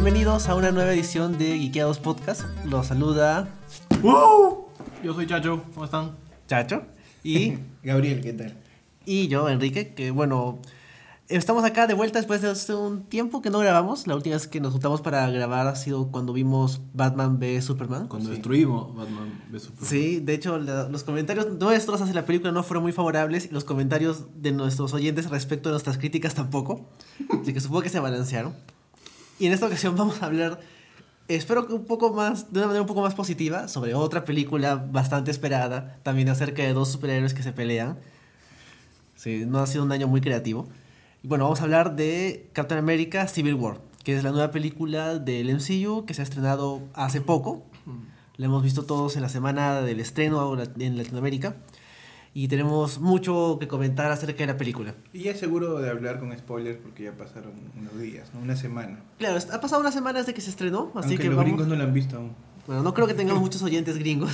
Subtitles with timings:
[0.00, 2.42] bienvenidos a una nueva edición de Geekeados Podcast.
[2.64, 3.48] Los saluda
[4.00, 6.12] Yo soy Chacho, ¿cómo están?
[6.46, 6.82] Chacho
[7.24, 8.56] y, Gabriel, ¿qué tal?
[9.04, 10.60] y yo, Enrique, que bueno,
[11.26, 14.06] estamos acá de vuelta después de hace un tiempo que no grabamos.
[14.06, 18.06] La última vez que nos juntamos para grabar ha sido cuando vimos Batman v Superman.
[18.06, 19.84] Cuando destruimos Batman v Superman.
[19.88, 23.48] Sí, de hecho, la- los comentarios nuestros hacia la película no fueron muy favorables y
[23.48, 26.88] los comentarios de nuestros oyentes respecto a nuestras críticas tampoco.
[27.42, 28.54] Así que supongo que se balancearon.
[29.38, 30.60] Y en esta ocasión vamos a hablar,
[31.28, 34.74] espero que un poco más, de una manera un poco más positiva, sobre otra película
[34.76, 37.98] bastante esperada, también acerca de dos superhéroes que se pelean.
[39.14, 40.68] Sí, no ha sido un año muy creativo.
[41.22, 45.54] Bueno, vamos a hablar de Captain America Civil War, que es la nueva película del
[45.54, 47.62] MCU que se ha estrenado hace poco.
[48.36, 51.56] La hemos visto todos en la semana del estreno en Latinoamérica.
[52.38, 54.94] Y tenemos mucho que comentar acerca de la película.
[55.12, 58.38] Y ya seguro de hablar con spoilers porque ya pasaron unos días, ¿no?
[58.38, 59.00] una semana.
[59.18, 61.50] Claro, ha pasado una semana desde que se estrenó, así Aunque que los vamos...
[61.50, 62.30] gringos no lo han visto aún.
[62.68, 64.30] Bueno, no creo que tengamos muchos oyentes gringos.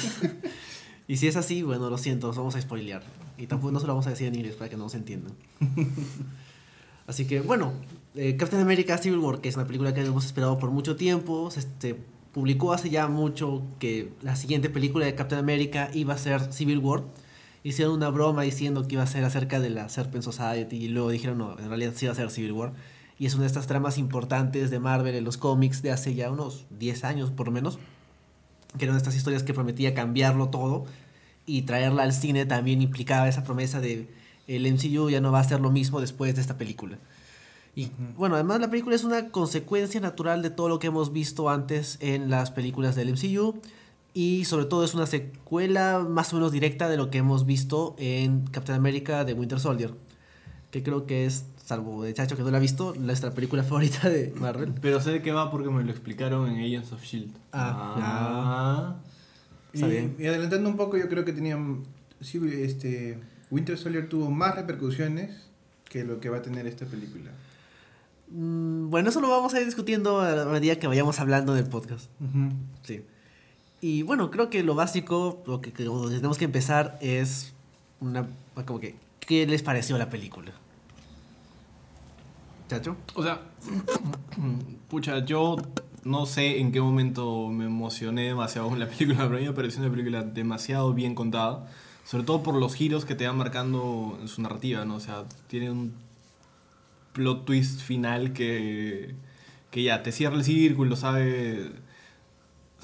[1.09, 3.03] y si es así, bueno, lo siento, os vamos a spoilear.
[3.39, 5.33] Y tampoco no se lo vamos a decir en inglés para que no se entiendan.
[7.07, 7.73] así que, bueno,
[8.17, 11.51] eh, Captain America Civil War, que es una película que hemos esperado por mucho tiempo,
[11.51, 11.97] se este,
[12.35, 16.81] publicó hace ya mucho que la siguiente película de Captain America iba a ser Civil
[16.81, 17.05] War.
[17.65, 21.11] Hicieron una broma diciendo que iba a ser acerca de la Serpent Society y luego
[21.11, 22.73] dijeron, no, en realidad sí iba a ser Civil War.
[23.19, 26.31] Y es una de estas tramas importantes de Marvel en los cómics de hace ya
[26.31, 27.79] unos 10 años por lo menos
[28.79, 30.85] que eran estas historias que prometía cambiarlo todo
[31.47, 34.09] y traerla al cine también implicaba esa promesa de
[34.47, 36.99] el MCU ya no va a ser lo mismo después de esta película.
[37.77, 41.51] Y bueno, además la película es una consecuencia natural de todo lo que hemos visto
[41.51, 43.61] antes en las películas del MCU
[44.15, 47.95] y sobre todo es una secuela más o menos directa de lo que hemos visto
[47.99, 49.93] en Captain America de Winter Soldier,
[50.71, 54.09] que creo que es, salvo de Chacho que no la ha visto, nuestra película favorita
[54.09, 54.73] de Marvel.
[54.81, 57.35] Pero sé de qué va porque me lo explicaron en Agents of Shield.
[57.53, 58.97] Ah, Ah.
[59.73, 60.17] Está y, bien.
[60.21, 61.83] y adelantando un poco, yo creo que tenían.
[62.21, 63.19] Sí, este,
[63.51, 65.49] Winter Soldier tuvo más repercusiones
[65.91, 67.33] que lo que va a tener esta película.
[68.31, 72.09] Mm, Bueno, eso lo vamos a ir discutiendo a medida que vayamos hablando del podcast.
[72.85, 73.03] Sí.
[73.87, 77.53] Y bueno, creo que lo básico, lo que, tenemos que empezar es
[78.01, 78.27] una
[78.65, 80.53] como que ¿qué les pareció la película?
[82.67, 82.97] Chacho.
[83.15, 83.43] O sea,
[84.89, 85.57] pucha, yo
[86.03, 89.83] no sé en qué momento me emocioné demasiado con la película, pero mí me pareció
[89.83, 91.69] una película demasiado bien contada,
[92.07, 94.95] sobre todo por los giros que te van marcando en su narrativa, ¿no?
[94.95, 95.93] O sea, tiene un
[97.13, 99.15] plot twist final que,
[99.71, 101.84] que ya te cierra el círculo, sabe,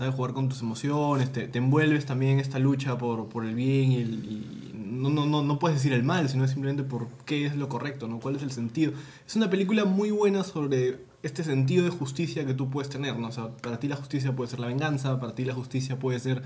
[0.01, 3.55] sabe jugar con tus emociones, te, te envuelves también en esta lucha por, por el
[3.55, 7.07] bien y, el- y no, no, no, no puedes decir el mal, sino simplemente por
[7.27, 8.19] qué es lo correcto, ¿no?
[8.19, 8.93] cuál es el sentido.
[9.27, 13.29] Es una película muy buena sobre este sentido de justicia que tú puedes tener, ¿no?
[13.29, 16.19] O sea, para ti la justicia puede ser la venganza, para ti la justicia puede
[16.19, 16.43] ser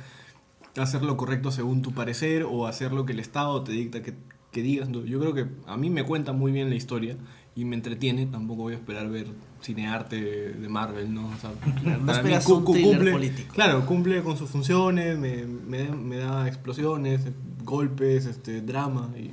[0.76, 4.14] hacer lo correcto según tu parecer o hacer lo que el Estado te dicta que,
[4.50, 4.88] que digas.
[4.90, 7.16] Yo creo que a mí me cuenta muy bien la historia
[7.54, 8.26] y me entretiene.
[8.26, 9.28] Tampoco voy a esperar ver
[9.64, 10.16] cinearte
[10.52, 11.26] de Marvel, ¿no?
[11.28, 11.50] O sea,
[11.82, 13.54] no para mí esperas cu- un cu- thriller cumple, político.
[13.54, 17.22] Claro, cumple con sus funciones, me, me, me da explosiones,
[17.64, 19.32] golpes, este, drama y,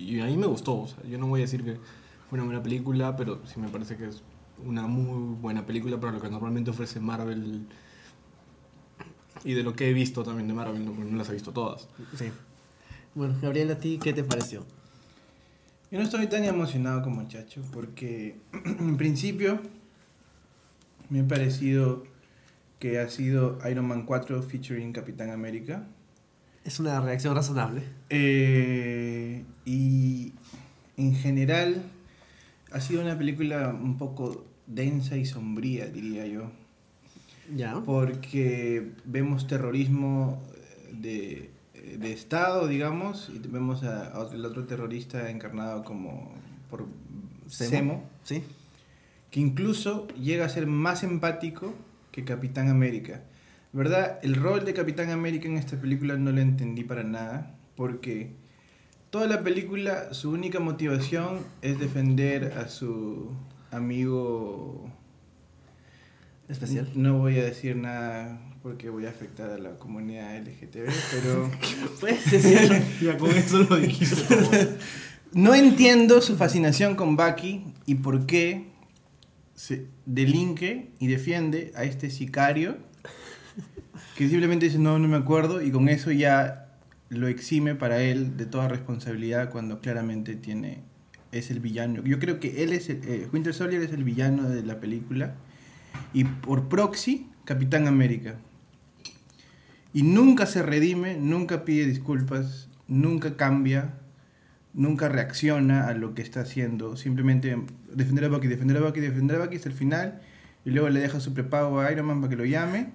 [0.00, 0.74] y a mí me gustó.
[0.82, 1.72] O sea, yo no voy a decir que
[2.30, 4.22] fue una buena película, pero sí me parece que es
[4.64, 7.66] una muy buena película para lo que normalmente ofrece Marvel
[9.44, 10.92] y de lo que he visto también de Marvel, ¿no?
[10.92, 11.88] no las he visto todas.
[12.16, 12.26] Sí.
[13.14, 14.64] Bueno, Gabriel, ¿a ti qué te pareció?
[15.92, 19.60] Yo no estoy tan emocionado como Chacho porque en principio
[21.10, 22.04] me ha parecido
[22.78, 25.86] que ha sido Iron Man 4 featuring Capitán América.
[26.64, 27.82] Es una reacción razonable.
[28.08, 30.32] Eh, y
[30.96, 31.82] en general
[32.72, 36.50] ha sido una película un poco densa y sombría, diría yo.
[37.54, 37.82] Ya.
[37.84, 40.42] Porque vemos terrorismo
[40.90, 41.50] de,
[41.98, 46.32] de Estado, digamos, y vemos a, a otro- terrorista encarnado como
[46.70, 46.86] por.
[47.48, 48.42] Zemo, Sí.
[49.30, 51.74] que incluso llega a ser más empático
[52.12, 53.22] que Capitán América.
[53.74, 54.18] ¿Verdad?
[54.22, 58.30] El rol de Capitán América en esta película no lo entendí para nada, porque
[59.10, 63.30] toda la película, su única motivación es defender a su
[63.70, 64.88] amigo
[66.48, 66.90] Especial.
[66.94, 71.50] No voy a decir nada porque voy a afectar a la comunidad LGTB, pero
[72.00, 72.76] Puedes decirlo.
[73.00, 74.76] Ya con eso lo dijiste.
[75.32, 78.68] no entiendo su fascinación con Bucky y por qué
[79.54, 82.78] se delinque y defiende a este sicario
[84.16, 86.68] que simplemente dice no, no me acuerdo y con eso ya
[87.08, 90.80] lo exime para él de toda responsabilidad cuando claramente tiene
[91.32, 92.02] es el villano.
[92.04, 95.34] Yo creo que él es el, eh, Winter Soldier es el villano de la película
[96.12, 98.36] y por proxy Capitán América.
[99.92, 103.94] Y nunca se redime, nunca pide disculpas, nunca cambia,
[104.72, 106.96] nunca reacciona a lo que está haciendo.
[106.96, 107.56] Simplemente
[107.92, 110.22] defender a Bucky, defender a Bucky, defender a Bucky hasta el final.
[110.64, 112.90] Y luego le deja su prepago a Iron Man para que lo llame.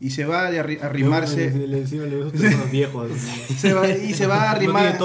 [0.00, 1.50] Y se va a arrimarse.
[1.50, 3.10] Le, le, encima le gustan los viejos.
[3.58, 4.96] Se va, y se va a arrimar.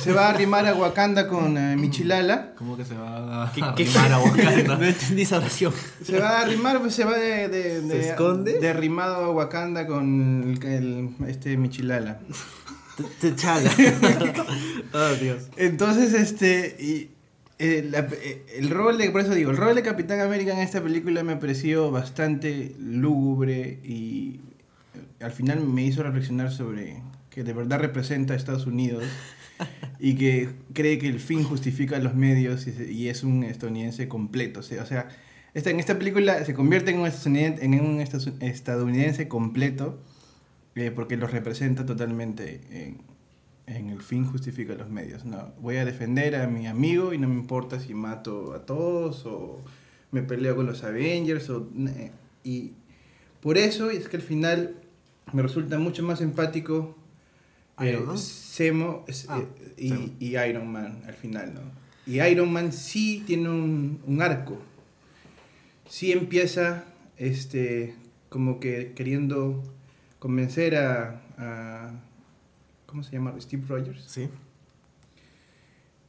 [0.00, 2.52] Se va a arrimar a Wakanda con eh, Michilala.
[2.56, 4.76] ¿Cómo que se va a ¿Qué- a qué- arrimar a Wakanda?
[4.76, 5.72] No entendí esa oración.
[6.04, 8.60] Se va a arrimar, pues se va de, de, de, ¿Se esconde?
[8.60, 12.20] de arrimado a Wakanda con el, el- este Michilala.
[13.20, 13.70] Te chala.
[14.92, 15.48] oh, Dios.
[15.56, 16.76] Entonces, este.
[16.78, 17.10] Y,
[17.58, 19.10] eh, la- eh, el rol de.
[19.10, 23.80] Por eso digo, el rol de Capitán América en esta película me pareció bastante lúgubre
[23.84, 24.40] y
[24.94, 29.04] eh, al final me hizo reflexionar sobre que de verdad representa a Estados Unidos
[30.00, 34.60] y que cree que el fin justifica los medios y, es un estadounidense completo.
[34.60, 35.08] O sea,
[35.54, 40.00] esta, en esta película se convierte en un estadounidense, en un estados- estadounidense completo
[40.76, 42.98] eh, porque los representa totalmente en,
[43.68, 45.24] en el fin justifica los medios.
[45.24, 49.24] No, voy a defender a mi amigo y no me importa si mato a todos
[49.26, 49.60] o
[50.10, 52.10] me peleo con los Avengers o, eh,
[52.44, 52.72] y
[53.42, 54.74] por eso es que al final
[55.32, 56.96] me resulta mucho más empático
[57.80, 59.04] eh, Man.
[59.06, 59.40] Es- Ah,
[59.76, 61.60] eh, y, Iron Man al final, ¿no?
[62.06, 64.58] Y Iron Man sí tiene un, un arco.
[65.88, 66.84] Sí empieza
[67.18, 67.94] este
[68.30, 69.62] como que queriendo
[70.18, 71.92] convencer a, a-
[72.88, 73.34] ¿cómo se llama?
[73.38, 74.02] Steve Rogers.
[74.06, 74.28] Sí.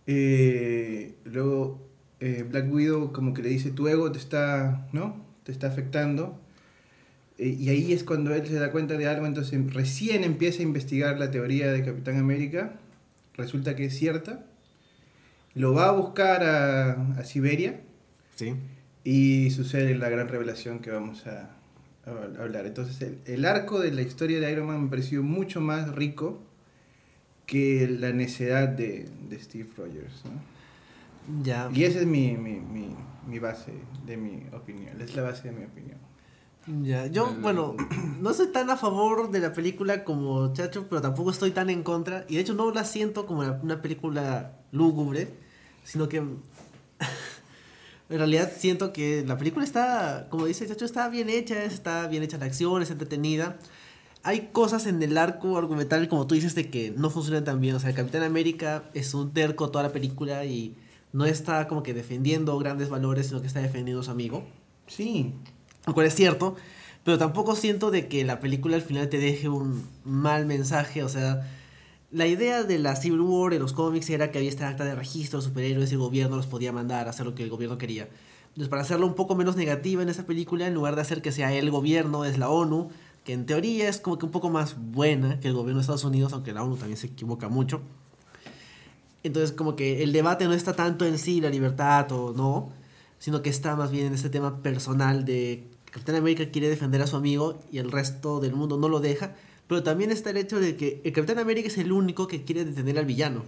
[0.08, 1.80] Eh, luego
[2.20, 5.24] eh, Black Widow como que le dice tu ego te está, ¿no?
[5.44, 6.40] Te está afectando.
[7.38, 10.64] Eh, y ahí es cuando él se da cuenta de algo, entonces recién empieza a
[10.64, 12.74] investigar la teoría de Capitán América.
[13.36, 14.46] Resulta que es cierta.
[15.54, 17.82] Lo va a buscar a, a Siberia
[18.36, 18.56] Sí.
[19.04, 21.52] y sucede la gran revelación que vamos a,
[22.06, 22.66] a hablar.
[22.66, 26.42] Entonces el, el arco de la historia de Iron Man me pareció mucho más rico
[27.50, 30.24] que la necedad de, de Steve Rogers.
[30.26, 31.44] ¿no?
[31.44, 31.70] Ya.
[31.74, 32.96] Y esa es mi, mi, mi,
[33.28, 33.74] mi base
[34.06, 35.02] de mi opinión.
[35.02, 35.98] Es la base de mi opinión.
[36.84, 37.76] Ya, yo, El- bueno,
[38.22, 41.82] no soy tan a favor de la película como Chacho, pero tampoco estoy tan en
[41.84, 42.26] contra.
[42.30, 45.30] Y de hecho no la siento como la- una película lúgubre,
[45.84, 46.18] sino que
[48.10, 52.22] en realidad siento que la película está, como dice Chacho, está bien hecha, está bien
[52.24, 53.58] hecha la acción, es entretenida.
[54.24, 57.76] Hay cosas en el arco argumental, como tú dices, de que no funcionan tan bien.
[57.76, 60.76] O sea, Capitán América es un terco toda la película y
[61.14, 64.44] no está como que defendiendo grandes valores, sino que está defendiendo a su amigo
[64.90, 65.34] Sí,
[65.86, 66.56] lo cual es cierto,
[67.04, 71.10] pero tampoco siento de que la película al final te deje un mal mensaje, o
[71.10, 71.48] sea,
[72.12, 74.96] la idea de la Civil War en los cómics era que había esta acta de
[74.96, 77.78] registro de superhéroes y el gobierno los podía mandar a hacer lo que el gobierno
[77.78, 78.10] quería.
[78.48, 81.32] Entonces, para hacerlo un poco menos negativa en esa película, en lugar de hacer que
[81.32, 82.90] sea el gobierno, es la ONU,
[83.32, 86.34] en teoría es como que un poco más buena que el gobierno de Estados Unidos,
[86.34, 87.82] aunque la ONU también se equivoca mucho.
[89.24, 92.72] Entonces, como que el debate no está tanto en sí la libertad o no,
[93.18, 97.08] sino que está más bien en este tema personal de Capitán América quiere defender a
[97.08, 99.36] su amigo y el resto del mundo no lo deja,
[99.68, 102.64] pero también está el hecho de que el Capitán América es el único que quiere
[102.64, 103.44] detener al villano.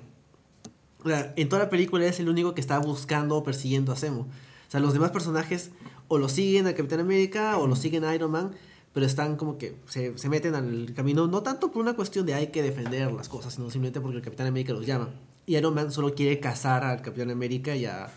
[1.03, 3.95] O sea, en toda la película es el único que está buscando o persiguiendo a
[3.95, 4.21] Zemo.
[4.21, 5.71] O sea, los demás personajes
[6.07, 8.51] o lo siguen al Capitán América o lo siguen a Iron Man,
[8.93, 12.33] pero están como que se, se meten al camino, no tanto por una cuestión de
[12.33, 15.09] hay que defender las cosas, sino simplemente porque el Capitán América los llama.
[15.45, 18.09] Y Iron Man solo quiere cazar al Capitán América y, a,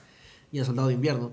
[0.53, 1.33] y al Soldado de Invierno.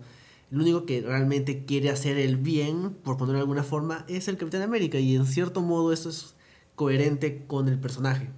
[0.51, 4.37] El único que realmente quiere hacer el bien, por ponerlo de alguna forma, es el
[4.37, 4.99] Capitán América.
[4.99, 6.35] Y en cierto modo eso es
[6.75, 8.29] coherente con el personaje.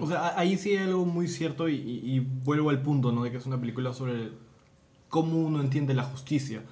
[0.00, 3.22] O sea, ahí sí hay algo muy cierto y- y vuelvo al punto, ¿no?
[3.24, 4.30] De que es una película sobre
[5.08, 6.62] cómo uno entiende la justicia.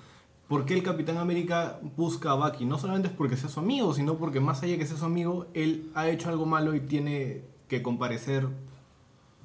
[0.48, 2.64] ¿Por qué el Capitán América busca a Bucky?
[2.64, 5.04] No solamente es porque sea su amigo, sino porque más allá de que sea su
[5.04, 8.48] amigo, él ha hecho algo malo y tiene que comparecer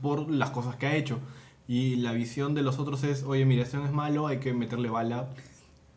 [0.02, 1.20] por las cosas que ha hecho.
[1.68, 4.90] Y la visión de los otros es, oye, mira, este es malo, hay que meterle
[4.90, 5.28] bala.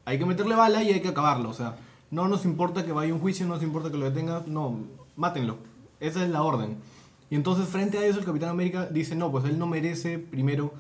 [0.07, 1.51] Hay que meterle bala y hay que acabarlo.
[1.51, 1.77] O sea,
[2.11, 4.81] no nos importa que vaya un juicio, no nos importa que lo detenga, no,
[5.15, 5.59] mátenlo.
[6.01, 6.79] Esa es la orden.
[7.31, 10.75] Y entonces frente a eso el Capitán América dice, no, pues él no merece primero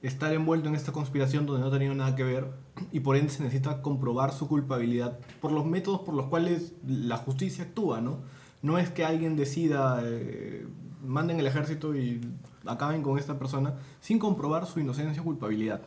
[0.00, 3.30] estar envuelto en esta conspiración donde no ha tenido nada que ver y por ende
[3.30, 8.18] se necesita comprobar su culpabilidad por los métodos por los cuales la justicia actúa, ¿no?
[8.62, 10.66] No es que alguien decida, eh,
[11.04, 12.20] manden el ejército y
[12.66, 15.82] acaben con esta persona sin comprobar su inocencia o culpabilidad.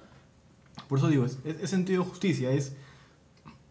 [0.88, 2.76] Por eso digo, es, es- sentido de justicia, es,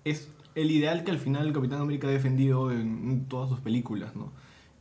[0.05, 3.61] es el ideal que al final el Capitán América ha defendido en, en todas sus
[3.61, 4.33] películas, ¿no?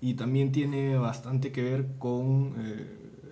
[0.01, 2.87] Y también tiene bastante que ver con eh,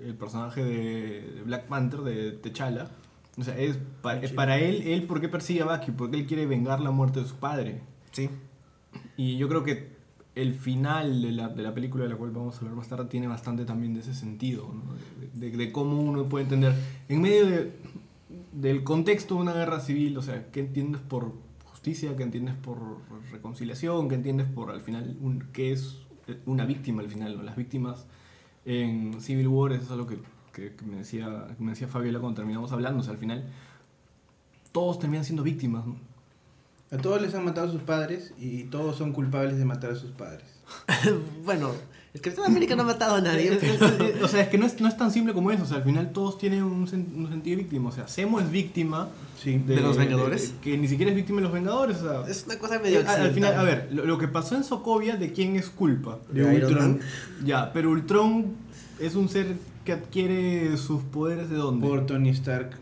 [0.05, 2.89] el personaje de Black Panther, de T'Challa,
[3.37, 5.91] O sea, es pa- para él, él, ¿por qué persigue a Bucky?
[5.91, 7.81] Porque él quiere vengar la muerte de su padre.
[8.11, 8.29] Sí.
[9.17, 9.91] Y yo creo que
[10.35, 13.05] el final de la, de la película, de la cual vamos a hablar más tarde,
[13.05, 14.93] tiene bastante también de ese sentido, ¿no?
[15.39, 16.73] de, de- de cómo uno puede entender,
[17.09, 17.71] en medio de-
[18.51, 21.33] del contexto de una guerra civil, o sea, qué entiendes por
[21.65, 22.77] justicia, qué entiendes por
[23.31, 25.99] reconciliación, qué entiendes por, al final, un, qué es
[26.45, 27.43] una víctima al final, ¿no?
[27.43, 28.05] Las víctimas
[28.65, 30.17] en Civil War, eso es algo que,
[30.53, 33.43] que- que me, decía, que me decía Fabiola cuando terminamos hablando, o sea, al final,
[34.71, 35.97] todos terminan siendo víctimas, ¿no?
[36.91, 39.95] A todos les han matado a sus padres y todos son culpables de matar a
[39.95, 40.45] sus padres.
[41.43, 41.71] bueno,
[42.13, 43.51] el Capitán América no ha matado a nadie.
[43.53, 45.63] Eh, pero- eh, o sea, es que no es, no es tan simple como eso.
[45.63, 47.89] O sea, al final todos tienen un, sen- un sentido de víctima.
[47.89, 49.09] O sea, Zemo es víctima
[49.41, 49.57] Sí.
[49.57, 50.53] ¿De los Vengadores?
[50.53, 51.97] de- que ni siquiera es víctima de los Vengadores.
[51.97, 54.27] O sea, Es una cosa medio eh, al, al final, a ver, lo, lo que
[54.27, 56.19] pasó en Sokovia, ¿de quién es culpa?
[56.31, 56.99] De De Ultron.
[57.43, 58.53] Ya, pero Ultron
[58.99, 61.87] es un ser que adquiere sus poderes de dónde?
[61.87, 62.79] Por Tony Stark.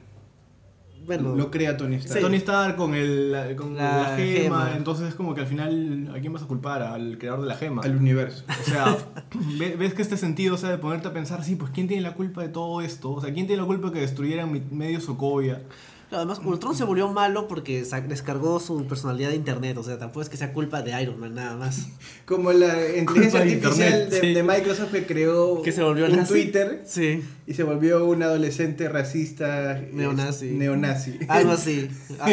[1.05, 2.21] Bueno, Lo crea Tony Stark.
[2.21, 4.73] Tony Stark con, el, la- con la, La gema, gema.
[4.77, 6.83] entonces es como que al final, ¿a quién vas a culpar?
[6.83, 7.81] Al creador de la gema.
[7.81, 8.43] Al universo.
[8.47, 8.97] O sea,
[9.59, 12.03] ve- ves que este sentido, o sea, de ponerte a pensar, sí, pues ¿quién tiene
[12.03, 13.11] la culpa de todo esto?
[13.13, 15.63] O sea, ¿quién tiene la culpa de que destruyeran medio Sokovia?
[16.11, 19.77] Claro, además, Ultron se volvió malo porque descargó su personalidad de internet.
[19.77, 21.87] O sea, tampoco es que sea culpa de Iron Man, nada más.
[22.25, 24.33] Como la inteligencia artificial internet, de, sí.
[24.33, 26.33] de Microsoft que creó Que se volvió un nazi.
[26.33, 30.47] Twitter Sí, y se volvió un adolescente racista eh, Neonazi.
[30.51, 31.17] neonazi.
[31.29, 31.89] algo así.
[32.19, 32.29] Ah,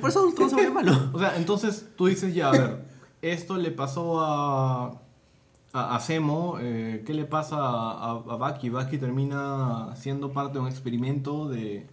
[0.00, 1.10] por eso Ultron se volvió malo.
[1.12, 2.78] O sea, entonces tú dices, ya, a ver,
[3.20, 5.02] esto le pasó a,
[5.74, 8.70] a, Zemo, eh, ¿qué le pasa a, a, a Bucky?
[8.70, 11.86] Bucky termina siendo parte de un experimento de,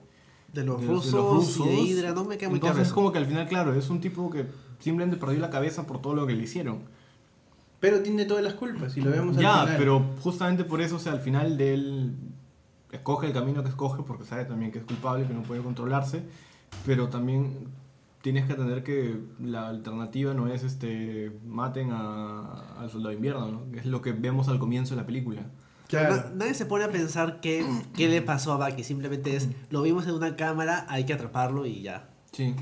[0.54, 3.12] De los, de rusos, y de Hydra, no me queda muy Entonces claro es como
[3.12, 4.46] que al final, claro, es un tipo que
[4.80, 6.80] simplemente perdió la cabeza por todo lo que le hicieron.
[7.80, 9.76] Pero tiene todas las culpas y lo vemos al Ya, final.
[9.78, 12.14] pero justamente por eso, o sea, al final de él
[12.92, 16.24] escoge el camino que escoge porque sabe también que es culpable, que no puede controlarse,
[16.86, 17.68] pero también
[18.22, 23.48] tienes que entender que la alternativa no es este maten a- al soldado de invierno,
[23.50, 23.78] ¿no?
[23.78, 25.44] Es lo que vemos al comienzo de la película.
[25.90, 26.16] Claro.
[26.16, 27.66] Na- nadie se pone a pensar qué,
[27.98, 28.84] qué le pasó a Bucky.
[28.84, 32.08] Simplemente es, lo vimos en una cámara, hay que atraparlo y ya.
[32.32, 32.54] Sí.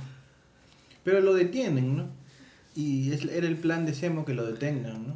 [1.04, 2.08] Pero lo detienen, ¿no?
[2.76, 5.16] Y es- era el plan de Semo que lo detengan, ¿no?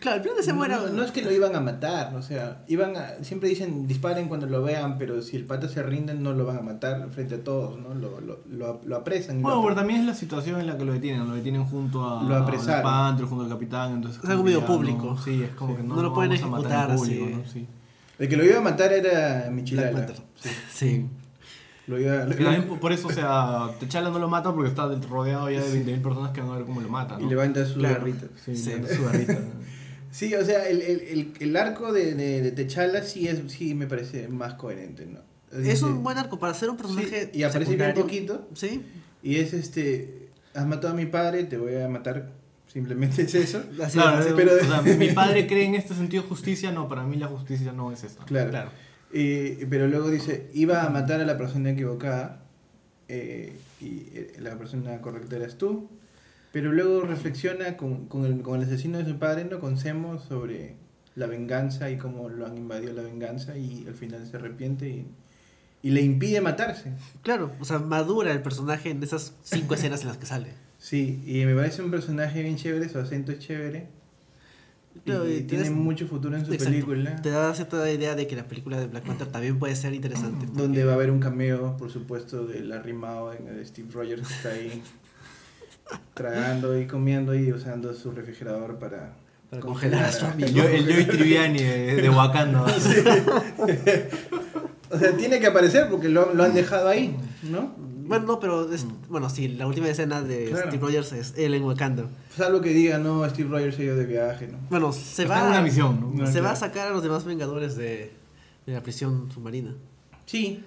[0.00, 0.76] Claro, el plan de se no, muera.
[0.78, 4.28] no, no es que lo iban a matar, o sea, iban a, siempre dicen disparen
[4.28, 7.36] cuando lo vean, pero si el pata se rinde no lo van a matar frente
[7.36, 7.94] a todos, ¿no?
[7.94, 9.36] Lo, lo, lo, lo apresan.
[9.36, 12.06] lo Bueno, pero también es la situación en la que lo detienen, lo detienen junto
[12.08, 12.82] a Lo apresaron.
[12.82, 15.06] Panther, junto al capitán, entonces Es algo medio público.
[15.14, 15.76] No, sí, es como Sí.
[15.82, 17.34] que no, No lo pueden vamos a matar en ejecutar público, así.
[17.34, 17.52] ¿no?
[17.52, 17.68] Sí.
[18.18, 19.92] El que lo iba a matar era Black Michilala.
[19.92, 20.16] Panther.
[20.40, 20.50] Sí.
[20.72, 21.06] Sí.
[21.86, 25.50] Lo iba, también por- por eso, o sea, T'Challa no lo mata porque está rodeado
[25.50, 27.20] ya de 20.000 personas que van a ver cómo lo matan.
[27.20, 27.96] y levanta su Claro.
[27.96, 28.26] garrita.
[28.42, 28.70] Sí, Sí.
[28.70, 29.38] levanta su garrita.
[30.14, 33.74] Sí, o sea, el, el, el, el arco de, de, de T'Challa sí, es, sí
[33.74, 35.18] me parece más coherente, ¿no?
[35.60, 37.30] Es un buen arco para ser un personaje.
[37.32, 38.48] Sí, y aparece bien poquito.
[38.54, 38.82] Sí.
[39.24, 42.30] Y es este, has matado a mi padre, te voy a matar.
[42.72, 43.62] Simplemente es eso.
[43.82, 47.02] Así Claro, es, pero- o sea, mi padre cree en este sentido justicia, no, para
[47.04, 48.24] mí la justicia no es esta.
[48.24, 48.50] Claro.
[48.50, 48.70] Claro.
[49.12, 52.44] Y- pero luego dice, iba a matar a la persona equivocada
[53.08, 55.88] eh, y eh, la persona correcta eras tú.
[56.54, 59.58] Pero luego reflexiona con, con, el, con el asesino de su padre, ¿no?
[59.58, 60.76] Con Semo sobre
[61.16, 65.04] la venganza y cómo lo han invadido la venganza y al final se arrepiente y,
[65.82, 66.92] y le impide matarse.
[67.22, 70.46] Claro, o sea, madura el personaje en esas cinco escenas en las que sale.
[70.78, 73.88] Sí, y me parece un personaje bien chévere, su acento es chévere.
[75.04, 76.70] Claro, y y tiene mucho futuro en su Exacto.
[76.70, 77.16] película.
[77.16, 80.46] Te da cierta idea de que la película de Black Panther también puede ser interesante.
[80.52, 84.28] Donde va a haber un cameo, por supuesto, de Larry Mao en el Steve Rogers
[84.28, 84.80] que está ahí
[86.14, 89.14] tragando y comiendo y usando su refrigerador para,
[89.50, 90.48] Para congelar a su amigo.
[90.48, 92.64] Yo, el Joey Triviani de, de Wakanda.
[94.90, 97.72] O sea, tiene que aparecer porque lo, lo han dejado ahí, ¿no?
[98.06, 100.68] Bueno, no, pero es, bueno, sí, la última escena de Claro.
[100.68, 102.04] Steve Rogers es él en Wakanda.
[102.36, 104.58] Salvo que diga, no, Steve Rogers se ha ido de viaje, ¿no?
[104.68, 107.76] Bueno, se Está va en una misión, se va a sacar a los demás Vengadores
[107.76, 108.12] de,
[108.66, 109.74] de la prisión submarina.
[110.26, 110.62] Sí,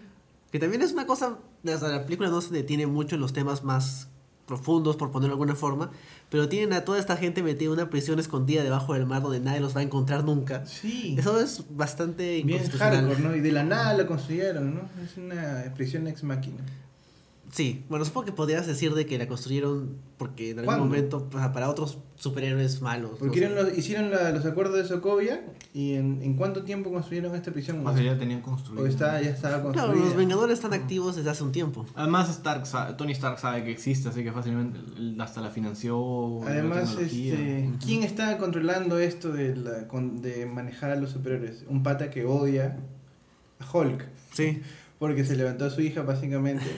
[0.52, 3.34] Que también es una cosa, o sea, la película no se detiene mucho en los
[3.34, 4.08] temas más
[4.48, 5.92] profundos, por ponerlo de alguna forma,
[6.30, 9.40] pero tienen a toda esta gente metida en una prisión escondida debajo del mar donde
[9.40, 10.66] nadie los va a encontrar nunca.
[10.66, 11.16] sí.
[11.20, 13.36] Eso es bastante Bien hardcore, ¿no?
[13.36, 14.90] Y de la nada lo construyeron, ¿no?
[15.04, 16.64] Es una prisión ex máquina.
[17.50, 20.86] Sí, bueno, supongo que podrías decir de que la construyeron porque en algún ¿Cuándo?
[20.86, 23.12] momento pues, para otros superhéroes malos.
[23.12, 26.92] no Porque eran los- hicieron la- los acuerdos de Sokovia y en, en cuánto tiempo
[26.92, 27.88] construyeron esta prisión.
[27.88, 28.84] O sea, ya tenían construido.
[28.84, 29.94] O está, ya estaba construida.
[29.94, 31.86] Claro, los Vengadores están activos desde hace un tiempo.
[31.96, 34.80] Además, Stark Tony Stark sabe que existe, así que fácilmente
[35.22, 36.42] hasta la financió.
[36.46, 41.64] Además, este, ¿quién está controlando esto de, la, con- de manejar a los superhéroes?
[41.70, 42.78] Un pata que odia
[43.60, 44.06] a Hulk.
[44.34, 44.62] Sí.
[45.00, 46.66] porque se levantó a su hija básicamente.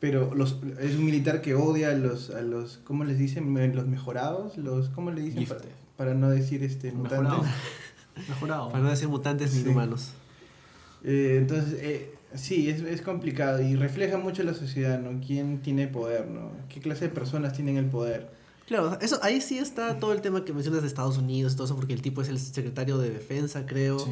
[0.00, 3.74] Pero los, es un militar que odia a los, a los ¿cómo les dicen?
[3.74, 5.44] Los mejorados, los, ¿cómo le dicen?
[5.46, 5.60] Para,
[5.96, 7.38] para no decir este Mejorado.
[7.38, 7.50] mutantes.
[8.28, 8.70] Mejorado.
[8.70, 9.68] Para no decir mutantes ni Sí.
[9.68, 10.12] humanos.
[11.04, 15.20] Eh, entonces, eh, sí, es, es complicado y refleja mucho la sociedad, ¿no?
[15.24, 16.52] ¿Quién tiene poder, ¿no?
[16.68, 18.30] ¿Qué clase de personas tienen el poder?
[18.66, 21.64] Claro, eso, ahí sí está todo el tema que mencionas de Estados Unidos y todo
[21.66, 23.98] eso, porque el tipo es el secretario de defensa, creo.
[23.98, 24.10] Sí.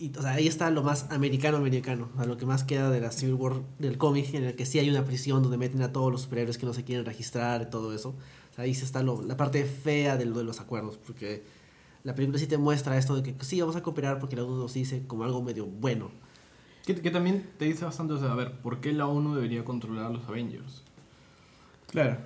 [0.00, 3.00] Y, o sea, ahí está lo más americano-americano, o sea, lo que más queda de
[3.00, 5.92] la Civil War del cómic, en el que sí hay una prisión donde meten a
[5.92, 8.10] todos los superhéroes que no se quieren registrar y todo eso.
[8.10, 11.42] O sea, ahí sí está lo- la parte fea de, lo de los acuerdos, porque
[12.04, 14.56] la película sí te muestra esto de que sí, vamos a cooperar porque la ONU
[14.56, 16.10] nos dice como algo medio bueno.
[16.86, 19.64] Que, que también te dice bastante, o sea, a ver, ¿por qué la ONU debería
[19.64, 20.84] controlar a los Avengers?
[21.90, 22.18] Claro.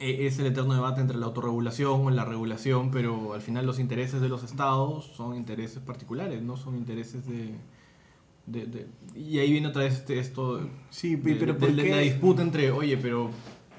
[0.00, 3.78] E- Es el eterno debate entre la autorregulación o la regulación, pero al final los
[3.78, 7.54] intereses de los estados son intereses particulares, no son intereses de...
[8.46, 8.86] de- de-
[9.18, 10.60] y ahí viene otra vez este- esto
[10.90, 11.90] Sí, de, pero de- ¿por de qué?
[11.90, 13.30] la disputa entre, oye, pero...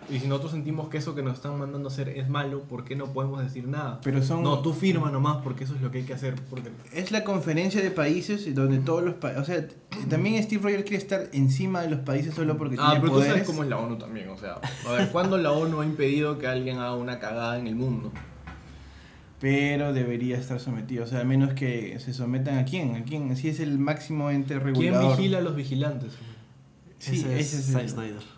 [0.10, 2.84] Y si nosotros sentimos que eso que nos están mandando a hacer es malo, ¿por
[2.84, 4.00] qué no podemos decir nada?
[4.04, 4.44] Pero son...
[4.44, 6.36] No, tú firma nomás porque eso es lo que hay que hacer.
[6.50, 6.70] Porque...
[6.94, 9.42] Es la conferencia de países donde todos los países...
[9.42, 9.68] O sea,
[10.10, 13.24] también Steve Rogers quiere estar encima de los países solo porque Ah, tiene pero tú
[13.26, 16.38] sabes cómo es la ONU también, o sea, a ver, ¿cuándo la ONU ha impedido
[16.38, 18.12] que alguien haga una cagada en el mundo?
[19.40, 21.04] Pero debería estar sometido.
[21.04, 22.96] O sea, a menos que se sometan a quién.
[22.96, 23.36] ¿A quién?
[23.36, 25.18] Si es el máximo ente ¿Quién regulador.
[25.18, 26.14] vigila a los vigilantes?
[27.00, 28.35] Sí, ese es ese es el- Snyder.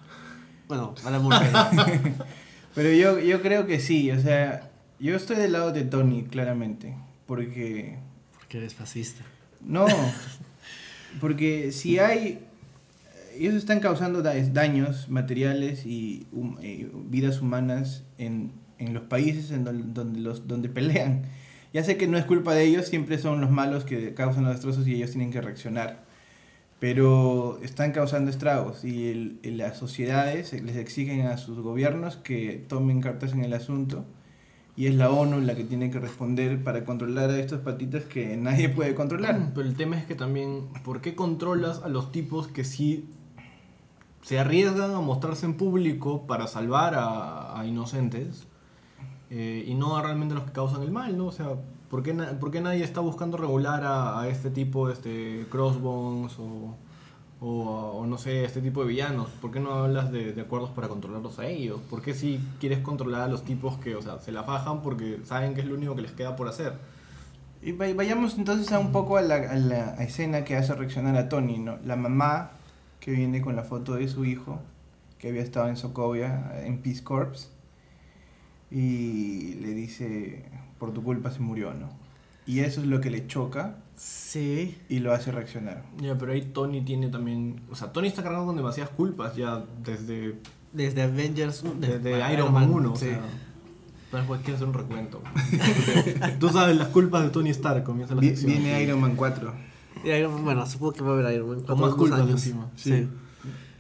[0.67, 1.45] Bueno, Alan Moore.
[2.75, 4.12] Pero yo, yo creo que sí.
[4.12, 4.69] O sea,
[5.00, 6.95] yo estoy del lado de Tony, claramente.
[7.25, 7.97] Porque...
[8.38, 9.24] porque eres fascista.
[9.62, 9.86] No,
[11.21, 12.39] porque si hay...
[13.38, 19.51] Ellos están causando da- daños materiales y hum- eh, vidas humanas en, en los países
[19.51, 21.21] en donde, donde, los, donde pelean.
[21.71, 24.53] Ya sé que no es culpa de ellos, siempre son los malos que causan los
[24.53, 26.03] destrozos y ellos tienen que reaccionar.
[26.79, 33.01] Pero están causando estragos y el- las sociedades les exigen a sus gobiernos que tomen
[33.01, 34.05] cartas en el asunto
[34.75, 38.37] y es la ONU la que tiene que responder para controlar a estos patitas que
[38.37, 39.51] nadie puede controlar.
[39.55, 43.09] Pero el tema es que también, ¿por qué controlas a los tipos que sí
[44.21, 48.45] se arriesgan a mostrarse en público para salvar a, a inocentes
[49.31, 51.27] eh, y no a realmente los que causan el mal, ¿no?
[51.27, 51.55] O sea,
[51.89, 56.76] ¿por qué, por qué nadie está buscando regular a, a este tipo, este Crossbones o,
[57.41, 57.47] o,
[58.00, 59.30] o no sé, este tipo de villanos?
[59.41, 61.80] ¿Por qué no hablas de, de acuerdos para controlarlos a ellos?
[61.89, 65.19] ¿Por qué si quieres controlar a los tipos que, o sea, se la fajan porque
[65.26, 66.73] saben que es lo único que les queda por hacer?
[67.62, 71.17] Y vay- vayamos entonces a un poco a la, a la escena que hace reaccionar
[71.17, 71.78] a Tony, ¿no?
[71.86, 72.52] La mamá
[73.00, 74.60] que viene con la foto de su hijo,
[75.19, 77.50] que había estado en Sokovia, en Peace Corps,
[78.69, 80.43] y le dice,
[80.79, 81.89] por tu culpa se murió, ¿no?
[82.45, 84.77] Y eso es lo que le choca Sí.
[84.89, 85.83] y lo hace reaccionar.
[85.99, 87.61] Ya, pero ahí Tony tiene también.
[87.69, 90.35] O sea, Tony está cargando con demasiadas culpas ya desde,
[90.71, 91.63] Desde Avengers.
[91.63, 92.95] de- desde bueno, Iron Man 1.
[92.95, 93.07] sí.
[93.07, 93.21] O sea,
[94.11, 95.21] pero después quiero hacer un recuento.
[96.39, 97.83] Tú sabes las culpas de Tony Stark.
[97.83, 98.51] Comienza la sección.
[98.53, 99.53] viene Iron Man 4,
[100.05, 101.61] Y Iron Man, bueno, supongo que va a haber Iron Man.
[101.61, 102.31] Con más culpas años.
[102.31, 102.69] encima.
[102.75, 102.91] Sí.
[102.91, 103.09] Sí.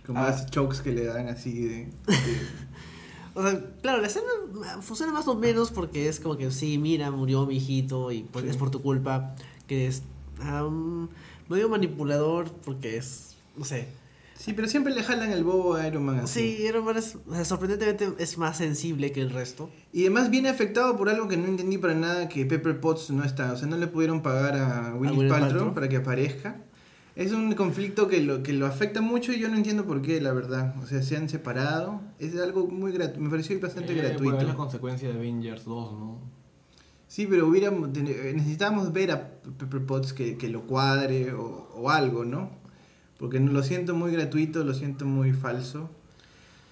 [0.05, 0.29] como Ah.
[0.29, 1.67] las chokes que le dan así de...
[1.75, 1.91] de-
[3.37, 4.25] O sea, claro, la escena
[4.81, 8.43] funciona más o menos porque es como que sí, mira, murió mi hijito y pues
[8.45, 8.51] Sí.
[8.51, 9.35] es por tu culpa.
[9.67, 10.01] Que es
[10.41, 11.07] um,
[11.47, 13.87] medio manipulador porque es, no sé.
[14.39, 16.39] Sí, pero siempre le jalan el bobo a Iron Man así.
[16.57, 19.69] Sí, Iron Man es, o sea, sorprendentemente es más sensible que el resto.
[19.91, 23.23] Y además viene afectado por algo que no entendí para nada, que Pepper Potts no
[23.23, 23.51] está.
[23.53, 25.73] O sea, no le pudieron pagar a Willis Paltrow Paltrow.
[25.73, 26.63] para que aparezca.
[27.17, 30.21] Es un conflicto que lo, que lo afecta mucho y yo no entiendo por qué,
[30.21, 30.75] la verdad.
[30.83, 31.99] O sea, se han separado.
[32.19, 33.19] Es algo muy gratuito.
[33.21, 34.37] Me pareció bastante Eh, bueno, gratuito.
[34.37, 36.19] es la consecuencia de Avengers 2, ¿no?
[37.07, 41.89] Sí, pero hubiéramos, ten- necesitábamos ver a Pepper Potts que, que lo cuadre o, o
[41.89, 42.51] algo, ¿no?
[43.17, 45.89] Porque lo siento muy gratuito, lo siento muy falso.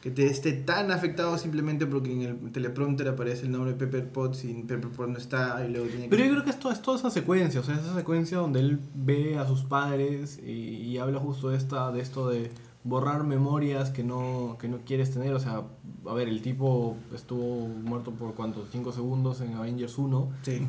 [0.06, 4.08] Que te esté tan afectado simplemente porque en el teleprompter aparece el nombre de Pepper
[4.12, 6.10] Potts y Pepper Potts no está y luego tiene que...
[6.10, 8.80] Pero yo creo que esto es toda esa secuencia, o sea, esa secuencia donde él
[8.94, 12.52] ve a sus padres y, y habla justo de esta, de esto de
[12.86, 15.63] borrar memorias que no, que no quieres tener, o sea,
[16.08, 20.62] a ver, el tipo estuvo muerto por cuántos, 5 segundos en Avengers 1, Sí.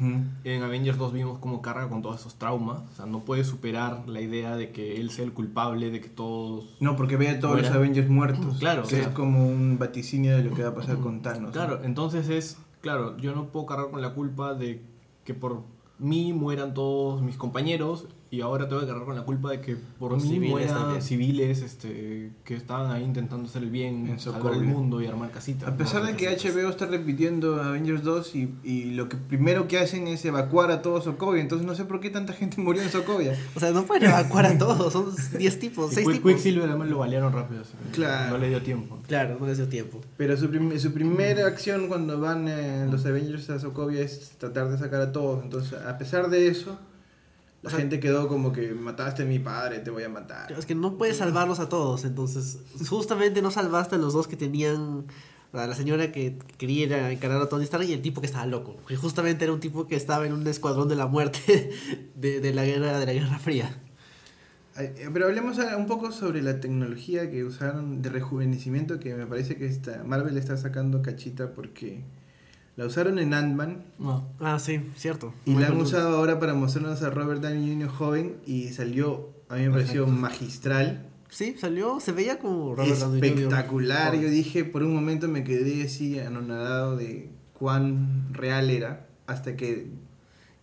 [0.44, 4.09] En Avengers 2 vimos cómo carga con todos esos traumas, o sea, no puede superar
[4.09, 6.64] la idea de que él sea el culpable, de que todos...
[6.81, 8.57] No, porque ve a todos los Avengers muertos.
[8.59, 11.20] Claro, Que o sea- es como un vaticinio de lo que va a pasar con
[11.20, 11.52] Thanos.
[11.52, 14.83] Claro, entonces es, claro, yo no puedo cargar con la culpa de
[15.24, 15.64] que por
[15.98, 19.76] mí mueran todos mis compañeros y ahora tengo que cargar con la culpa de que
[19.98, 21.00] por Los mí civiles también.
[21.00, 24.60] civiles este, que estaban ahí intentando hacer el bien, En salvar Sokovia.
[24.60, 25.68] el mundo y armar casitas.
[25.68, 26.08] A pesar ¿no?
[26.08, 30.24] de que HBO está repitiendo Avengers 2 y, y lo que primero que hacen es
[30.24, 33.38] evacuar a todo Sokovia, entonces no sé por qué tanta gente murió en Sokovia.
[33.54, 35.06] O sea, no pueden evacuar a todos, son
[35.38, 36.32] 10 tipos, Y 6 Quick- tipos.
[36.32, 37.62] Quicksilver además lo balearon rápido,
[37.92, 38.32] Claro.
[38.32, 38.98] no le dio tiempo.
[39.06, 40.00] Claro, no les dio tiempo.
[40.16, 44.68] Pero su, prim- su primera acción cuando van eh, los Avengers a Sokovia es tratar
[44.68, 45.44] de sacar a todos.
[45.44, 46.76] Entonces, a pesar de eso,
[47.66, 50.50] la O sea- gente quedó como que mataste a mi padre, te voy a matar.
[50.52, 54.37] Es que no puedes salvarlos a todos, entonces justamente no salvaste a los dos que
[54.37, 55.05] tenían
[55.52, 58.76] a la señora que quería encarar a Tony Stark y el tipo que estaba loco,
[58.87, 61.70] que justamente era un tipo que estaba en un escuadrón de la muerte
[62.14, 63.74] de, de la guerra de la Guerra Fría.
[64.79, 69.57] Eh, Pero hablemos un poco sobre la tecnología que usaron de rejuvenecimiento, que me parece
[69.57, 72.02] que esta, Marvel está sacando cachita porque
[72.76, 74.28] la usaron en Ant-Man No.
[74.40, 75.32] Ah, sí, cierto.
[75.44, 77.88] y Muy la han usado ahora para mostrarnos a Robert Downey Jr.
[77.88, 80.20] joven y salió, a mí me pareció Perfecto.
[80.20, 81.06] magistral.
[81.28, 83.38] Sí, salió, se veía como Robert Downey Jr.
[83.38, 84.14] espectacular.
[84.16, 89.86] Yo dije, por un momento me quedé así anonadado de cuán real era, hasta que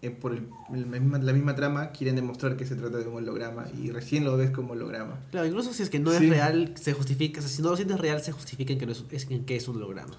[0.04, 3.16] eh, por el- el misma- la misma trama quieren demostrar que se trata de un
[3.16, 5.18] holograma y recién lo ves como holograma.
[5.32, 6.30] Claro, incluso si es que no es Sí.
[6.30, 8.92] real, se justifica, o sea, si no lo sientes real, se justifica en que, no
[8.92, 10.12] es, es- en que es un holograma.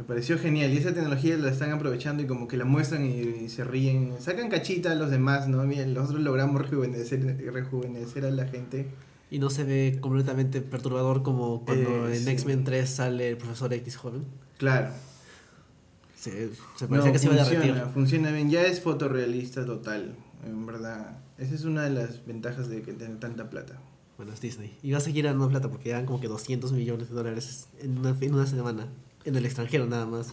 [0.00, 3.18] Me pareció genial y esa tecnología la están aprovechando y como que la muestran y,
[3.44, 5.62] y se ríen, sacan cachita a los demás, ¿no?
[5.64, 7.20] Miren, nosotros logramos rejuvenecer,
[7.52, 8.86] rejuvenecer a la gente.
[9.30, 12.30] Y no se ve completamente perturbador como cuando Eh, en sí.
[12.30, 14.24] X-Men 3 sale el profesor X joven.
[14.56, 14.88] Claro.
[16.18, 17.74] Se, se parecía No, que se iba a derretir.
[17.92, 20.14] funciona bien, ya es fotorrealista total,
[20.46, 21.18] en verdad.
[21.36, 23.78] Esa es una de las ventajas de que tener tanta plata.
[24.16, 24.74] Bueno, es Disney.
[24.82, 27.98] Y va a seguir dando plata porque eran como que 200 millones de dólares en
[27.98, 28.86] una, en una semana.
[29.24, 30.32] En el extranjero nada más.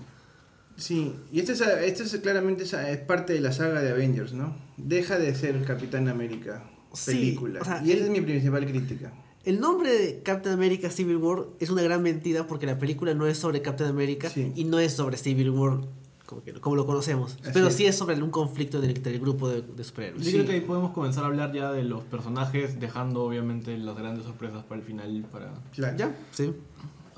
[0.76, 4.34] Sí, y esto es, esto es claramente esa- es parte de la saga de Avengers,
[4.34, 4.56] ¿no?
[4.78, 7.62] Deja de ser Capitán América Sí, película.
[7.62, 9.12] o sea, y esa el- es mi principal crítica.
[9.43, 13.26] El nombre de Captain America Civil War es una gran mentira porque la película no
[13.28, 14.52] es sobre Captain America Sí.
[14.56, 15.80] y no es sobre Civil War
[16.26, 17.38] como, que, como lo conocemos.
[17.41, 17.73] Así pero es.
[17.76, 20.26] sí es sobre un conflicto entre el grupo de, de superhéroes.
[20.26, 20.36] Yo Sí.
[20.36, 24.26] creo que ahí podemos comenzar a hablar ya de los personajes, dejando obviamente las grandes
[24.26, 25.26] sorpresas para el final.
[25.32, 25.54] Para...
[25.73, 25.97] Claro.
[25.97, 26.15] ¿Ya?
[26.32, 26.54] Sí.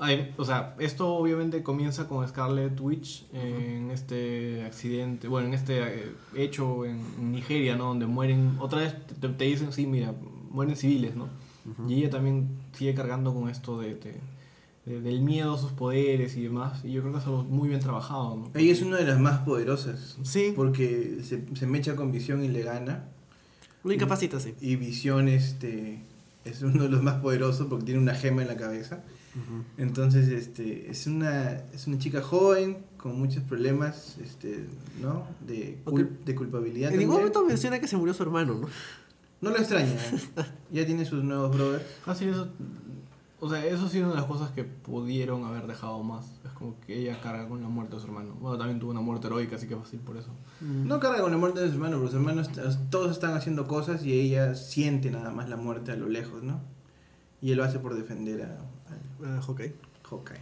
[0.02, 5.78] Ay, o sea, esto obviamente comienza con Scarlet Witch en este accidente, bueno, en este
[5.82, 7.84] eh, hecho en Nigeria, ¿no?
[7.88, 10.14] Donde mueren, otra vez te, te dicen, sí, mira,
[10.50, 11.28] mueren civiles, ¿no?
[11.86, 14.20] Y ella también sigue cargando con esto de, de-
[14.86, 16.82] de- del miedo a sus poderes y demás.
[16.84, 18.50] Y yo creo que es algo muy bien trabajado, ¿no?
[18.54, 20.16] Ella es una de las más poderosas.
[20.22, 20.54] Sí.
[20.56, 23.04] Porque se, se mecha con Visión y le gana.
[23.84, 24.54] Lo incapacita, sí.
[24.62, 26.02] Y Visión este,
[26.46, 29.04] es uno de los más poderosos porque tiene una gema en la cabeza.
[29.78, 34.66] Entonces, este, es una, es una chica joven con muchos problemas, este,
[35.00, 35.24] ¿no?
[35.46, 36.92] De, cul- de culpabilidad.
[36.92, 38.68] En ningún momento menciona que se murió su hermano, ¿no?
[39.40, 39.92] No lo extraña.
[39.92, 40.20] ¿eh?
[40.72, 41.84] ya tiene sus nuevos brothers.
[42.04, 42.48] Fácil eso.
[43.42, 46.26] O sea, eso sí es una de las cosas que pudieron haber dejado más.
[46.44, 48.34] Es como que ella carga con la muerte de su hermano.
[48.38, 50.28] Bueno, también tuvo una muerte heroica, así que fácil por eso.
[50.60, 52.50] No carga con la muerte de su hermano, pero sus hermanos
[52.90, 56.60] todos están haciendo cosas y ella siente nada más la muerte a lo lejos, ¿no?
[57.40, 58.58] Y él lo hace por defender a,
[59.24, 59.60] Ah, ok.
[60.10, 60.40] Hawkeye.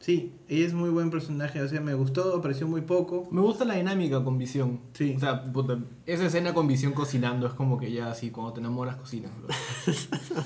[0.00, 3.26] Sí, ella es muy buen personaje, o sea, me gustó, apareció muy poco.
[3.32, 4.78] Me gusta la dinámica con visión.
[4.94, 5.14] Sí.
[5.16, 8.60] O sea, puta, esa escena con visión cocinando es como que ya así, cuando te
[8.60, 9.32] enamoras, cocinas.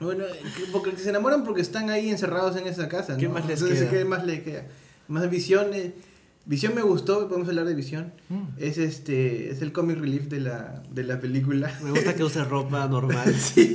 [0.00, 0.24] Bueno,
[0.56, 3.18] que- porque se enamoran porque están ahí encerrados en esa casa, ¿no?
[3.20, 3.98] ¿Qué más les Entonces, queda?
[3.98, 4.66] ¿qué más les queda?
[5.06, 5.94] Más visión, eh,
[6.46, 8.12] visión me gustó, podemos hablar de visión.
[8.28, 8.42] Mm.
[8.58, 11.72] Es este, es el comic relief de la, de la película.
[11.82, 13.34] Me gusta que use ropa normal.
[13.34, 13.72] Sí.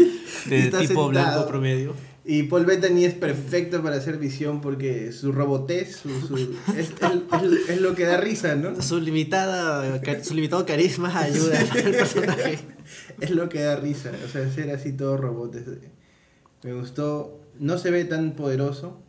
[0.50, 1.10] De Está tipo sentado.
[1.10, 1.94] blanco promedio.
[2.24, 6.36] Y Paul Bettany es perfecto para hacer visión porque su robotez, su, su-
[6.78, 8.82] es, es- es lo que da risa, ¿no?
[8.82, 12.60] Su limitada su limitado carisma ayuda al personaje.
[13.22, 15.56] Es lo que da risa, o sea, ser así todo robot.
[16.64, 19.02] Me gustó, no se ve tan poderoso,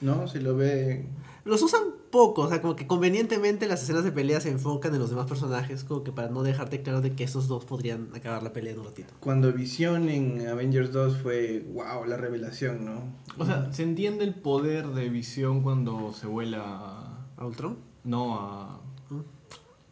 [0.00, 0.28] ¿no?
[0.28, 1.06] Se lo ve...
[1.46, 1.80] Los usan
[2.10, 5.26] poco, o sea, como que convenientemente las escenas de pelea se enfocan en los demás
[5.26, 8.72] personajes, como que para no dejarte claro de que esos dos podrían acabar la pelea
[8.72, 9.14] en un ratito.
[9.20, 13.00] Cuando Visión en Avengers 2 fue, wow, la revelación, ¿no?
[13.38, 17.78] O sea, se entiende el poder de visión cuando se vuela a- ¿A Ultron?
[18.02, 18.80] no a,
[19.10, 19.20] ¿Mm?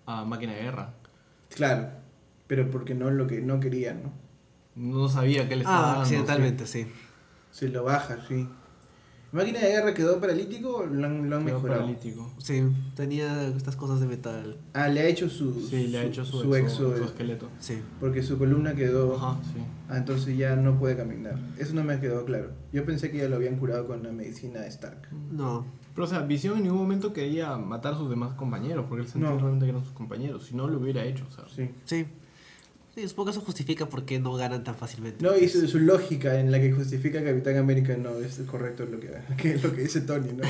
[0.07, 0.95] a máquina de guerra.
[1.55, 1.89] Claro,
[2.49, 4.13] pero porque no lo que no quería, ¿no?
[4.75, 6.87] No sabía que le estaba Ah, dando, accidentalmente, sí.
[7.53, 8.49] Se lo baja, sí.
[9.35, 11.45] ¿Máquina de guerra quedó paralítico o lo han, lo han.
[11.45, 11.81] Quedó mejorado?
[11.83, 12.31] paralítico.
[12.39, 12.63] Sí,
[12.95, 14.57] tenía estas cosas de metal.
[14.73, 17.07] Ah, le ha hecho su, Sí, le ha hecho su, su exo, exo, su eh,
[17.07, 17.49] esqueleto.
[17.59, 17.79] Sí.
[17.99, 19.17] porque su columna quedó...
[19.17, 19.61] Ajá, sí.
[19.89, 21.37] Ah, entonces ya no puede caminar.
[21.59, 22.51] Eso no me quedó claro.
[22.73, 25.09] Yo pensé que ya lo habían curado con la medicina de Stark.
[25.31, 25.67] No.
[25.95, 29.09] Pero, o sea, Visión en ningún momento quería matar a sus demás compañeros, porque él
[29.09, 29.39] sentía No.
[29.39, 30.47] realmente que eran sus compañeros.
[30.47, 31.45] Si no, lo hubiera hecho, o sea.
[31.55, 31.71] Sí.
[31.85, 32.07] Sí.
[32.95, 35.25] Sí, supongo que eso justifica por qué no ganan tan fácilmente.
[35.25, 38.87] No, y su, su lógica en la que justifica a Capitán América no es correcto
[38.87, 40.45] lo que, que lo que dice Tony, ¿no?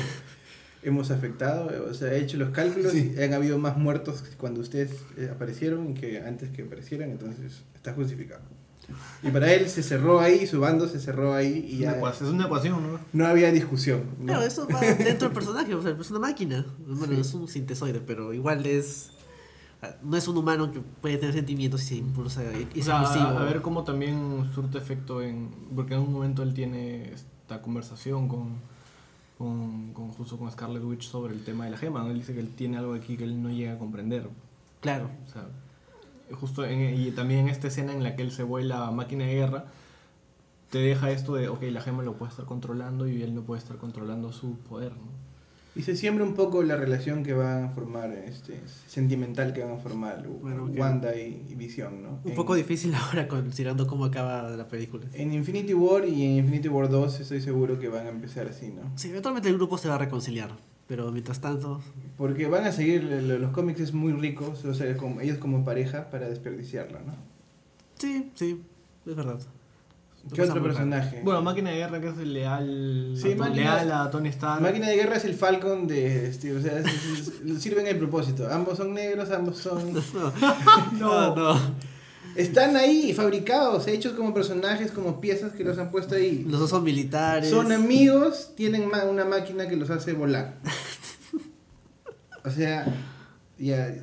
[0.83, 4.91] Hemos afectado, o sea, he hecho los cálculos y han habido más muertos cuando ustedes
[5.17, 8.43] eh, aparecieron que antes que aparecieran, entonces está justificado.
[9.23, 11.97] Y para él se cerró ahí, su bando se cerró ahí y Es una ya
[11.97, 12.99] ecuación, es una ecuación, ¿no?
[13.13, 14.03] no había discusión.
[14.19, 14.27] ¿no?
[14.27, 16.65] Claro, eso va dentro del personaje, o sea, es una máquina.
[16.85, 19.09] Bueno, es un sintesoide, pero igual es.
[20.03, 22.43] No es un humano que puede tener sentimientos y se impulsa.
[22.43, 23.25] Y O es sea, impulsivo.
[23.27, 25.49] a, a ver cómo también surte efecto en...
[25.75, 28.49] Porque en un momento él tiene esta conversación con,
[29.37, 32.03] con, con justo con Scarlet Witch sobre el tema de la gema.
[32.03, 32.11] ¿no?
[32.11, 34.27] Él dice que él tiene algo aquí que él no llega a comprender.
[34.81, 35.09] Claro.
[35.27, 35.47] O sea,
[36.39, 39.25] justo en- y también en esta escena en la que él se vuela a máquina
[39.25, 39.65] de guerra,
[40.71, 43.59] te deja esto de, ok, la gema lo puede estar controlando y él no puede
[43.61, 45.24] estar controlando su poder, ¿no?
[45.75, 49.73] Y se siembra un poco la relación que van a formar, este, sentimental que van
[49.73, 52.19] a formar Bueno, Wanda y, y Visión, ¿no?
[52.23, 55.05] Un En- poco difícil ahora considerando cómo acaba la película.
[55.13, 58.67] En Infinity War y en Infinity War 2 estoy seguro que van a empezar así,
[58.67, 58.89] ¿no?
[58.97, 60.51] Sí, eventualmente el grupo se va a reconciliar.
[60.87, 61.81] Pero mientras tanto.
[62.15, 65.65] Porque van a seguir, lo- los cómics es muy ricos, o sea, como, ellos como
[65.65, 67.15] pareja para desperdiciarla, ¿no?
[67.97, 68.61] Sí, sí,
[69.05, 69.39] es verdad.
[70.33, 71.21] ¿Qué otro personaje?
[71.23, 74.61] Bueno, máquina de guerra que es el leal, Sí, a- máquina- leal a Tony Stark.
[74.61, 77.97] Máquina de Guerra es el Falcon de Steve, o sea, es- es- es- sirven el
[77.97, 78.47] propósito.
[78.51, 79.93] Ambos son negros, ambos son...
[80.99, 81.59] No, no.
[82.35, 86.43] Están ahí fabricados, hechos como personajes, como piezas que los han puesto ahí.
[86.49, 87.49] Los dos son militares.
[87.49, 90.55] Son amigos, tienen una máquina que los hace volar.
[92.43, 92.85] O sea,
[93.57, 93.95] ya,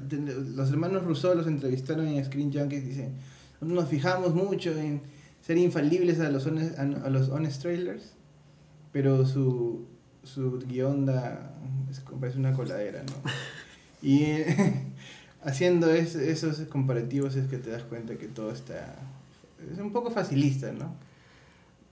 [0.54, 3.14] los hermanos Rousseau los entrevistaron en Screen Junkies y dicen,
[3.60, 5.02] "Nosotros nos fijamos mucho en
[5.42, 8.14] ser infalibles a los honest, a los honest trailers,
[8.92, 9.86] pero su,
[10.22, 11.54] su guion da,
[11.90, 13.12] es, parece una coladera, ¿no?
[14.02, 14.84] Y eh,
[15.44, 18.96] haciendo es- esos comparativos es que te das cuenta que todo está...
[19.72, 20.94] Es un poco facilista, ¿no?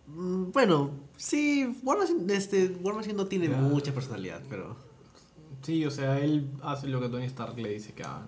[0.08, 3.56] Mm, Bueno, sí, War Machine, este, War Machine no tiene Ya.
[3.58, 4.74] mucha personalidad, pero.
[5.62, 8.26] Sí, o sea, él hace lo que Tony Stark le dice que haga,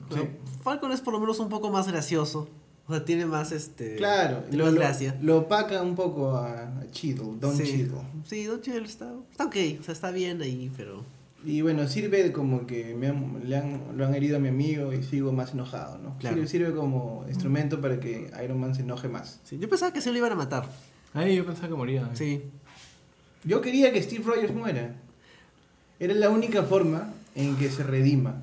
[0.62, 2.48] Falcon es por lo menos un poco más gracioso.
[2.88, 3.96] O sea, tiene más este.
[3.96, 5.16] Claro, tiene lo, más lo- gracia.
[5.22, 7.64] lo opaca un poco a, a Cheadle, Don sí.
[7.64, 8.00] Cheadle.
[8.26, 11.04] Sí, Don Cheadle está, está ok, o sea, está bien ahí, pero.
[11.44, 14.92] Y bueno, sirve como que me han- le han, lo han herido a mi amigo
[14.92, 16.16] y sigo más enojado, ¿no?
[16.18, 16.36] Claro.
[16.36, 19.40] Sirve, sirve como instrumento para que Iron Man se enoje más.
[19.44, 20.68] Sí, yo pensaba que se lo iban a matar.
[21.14, 22.08] Ahí yo pensaba que moría.
[22.14, 22.42] Sí.
[23.44, 24.94] Yo quería que Steve Rogers muera.
[25.98, 28.42] Era la única forma en que se redima.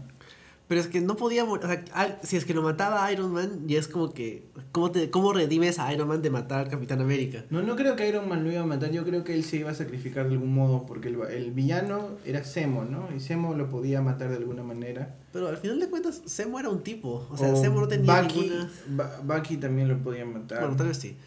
[0.70, 1.66] Pero es que no podía morir.
[1.66, 4.48] O sea, al- si es que lo mataba a Iron Man, ya es como que.
[4.72, 7.44] ¿Cómo, te, ¿Cómo redimes a Iron Man de matar al Capitán América?
[7.50, 9.58] No, no creo que Iron Man lo iba a matar, yo creo que él se
[9.58, 13.10] iba a sacrificar de algún modo, porque el, el villano era Zemo, ¿no?
[13.16, 15.16] Y Zemo lo podía matar de alguna manera.
[15.34, 17.28] Pero al final de cuentas, Zemo era un tipo.
[17.32, 18.70] O sea, O Zemo no tenía Bucky, ninguna.
[18.90, 20.60] Ba- Bucky también lo podía matar.
[20.62, 21.18] Bueno, tal vez sí.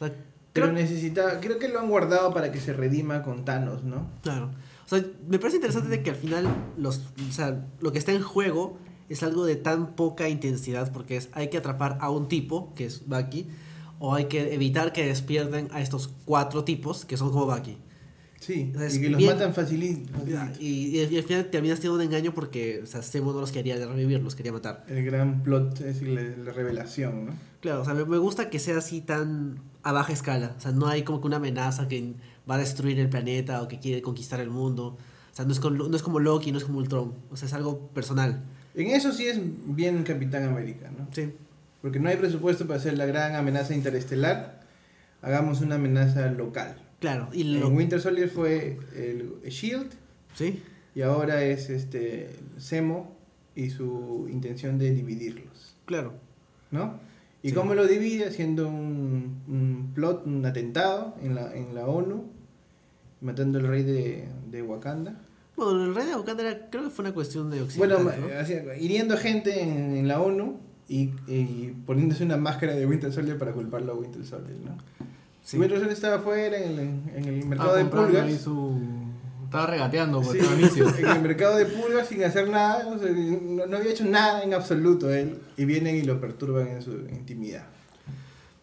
[0.00, 0.14] O sea,
[0.54, 4.06] Pero creo- necesita, creo que lo han guardado para que se redima con Thanos, ¿no?
[4.22, 4.50] Claro.
[4.90, 6.98] O sea, me parece interesante de que al final los,
[7.28, 8.76] o sea, lo que está en juego
[9.08, 12.86] es algo de tan poca intensidad porque es hay que atrapar a un tipo, que
[12.86, 13.46] es Bucky,
[14.00, 17.78] o hay que evitar que despierten a estos cuatro tipos que son como Bucky.
[18.40, 20.10] Sí, O sea, es y que los bien- matan facilito.
[20.58, 23.76] Y, y- y al final terminas teniendo un engaño porque o sea, no los quería
[23.86, 24.84] revivir, los quería matar.
[24.88, 27.32] El gran plot es la, la revelación, ¿no?
[27.60, 30.54] Claro, o sea, me, me gusta que sea así tan a baja escala.
[30.56, 32.14] O sea, no hay como que una amenaza que
[32.48, 34.96] va a destruir el planeta o que quiere conquistar el mundo.
[35.32, 37.14] O sea, no es, con- no es como Loki, no es como Ultron.
[37.30, 38.42] O sea, es algo personal.
[38.74, 41.08] En eso sí es bien Capitán América, ¿no?
[41.12, 41.32] Sí.
[41.82, 44.60] Porque no hay presupuesto para hacer la gran amenaza interestelar.
[45.22, 46.76] Hagamos una amenaza local.
[47.00, 47.28] Claro.
[47.32, 49.90] Y lo, En Winter Soldier fue el Shield
[50.34, 50.62] sí.
[50.94, 53.16] y ahora es este Zemo
[53.54, 56.12] y su intención de dividirlos, Claro.
[56.70, 57.00] ¿no?
[57.42, 57.54] ¿Y Sí.
[57.54, 58.26] cómo lo divide?
[58.28, 62.24] Haciendo un, un plot, un atentado en la, en la ONU,
[63.20, 65.20] matando al rey de, de Wakanda.
[65.56, 68.34] Bueno, el rey de Wakanda era- creo que fue una cuestión de Bueno, occidental, ma-
[68.34, 68.40] ¿no?
[68.40, 73.38] así, hiriendo gente en, en la ONU y, y poniéndose una máscara de Winter Soldier
[73.38, 74.76] para culparlo a Winter Soldier, ¿no?
[75.42, 75.56] Sí.
[75.58, 76.78] Winter Soldier estaba afuera en el,
[77.16, 78.40] en el mercado de pulgas.
[78.40, 78.78] su...
[79.50, 80.88] Estaba regateando por Sí, estaba inicio.
[80.98, 84.44] en el mercado de pulgas sin hacer nada, o sea, no, no había hecho nada
[84.44, 87.66] en absoluto él, y vienen y lo perturban en su intimidad.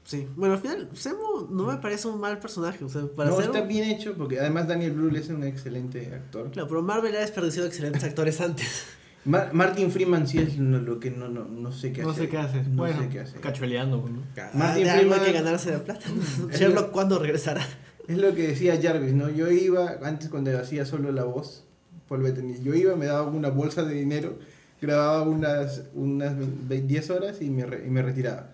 [0.05, 0.25] Sí.
[0.37, 2.85] Bueno, al final, Zemo no me parece un mal personaje.
[2.85, 5.43] O sea, para no ser está un- bien hecho, porque además Daniel Brühl es un
[5.43, 6.49] excelente actor.
[6.51, 8.85] Claro, pero Marvel ha desperdiciado excelentes actores antes.
[9.25, 12.21] Ma- Martin Freeman sí es lo, lo que no, no, no sé qué No hace.
[12.21, 12.65] sé qué haces.
[12.69, 13.37] No bueno, sé qué hace.
[13.41, 13.99] cachueleando.
[13.99, 14.21] pues, ¿no?
[14.53, 16.05] Martin algo hay Freeman- que ganarse la plata.
[16.57, 17.67] Sherlock, lo- ¿cuándo regresará?
[18.07, 19.29] Es lo que decía Jarvis, ¿no?
[19.29, 21.63] Yo iba, antes cuando hacía solo la voz,
[22.09, 24.39] Bettany, yo iba, me daba una bolsa de dinero,
[24.81, 26.33] grababa unas, unas
[26.67, 28.51] ve- 10 horas y me, re- y me retiraba.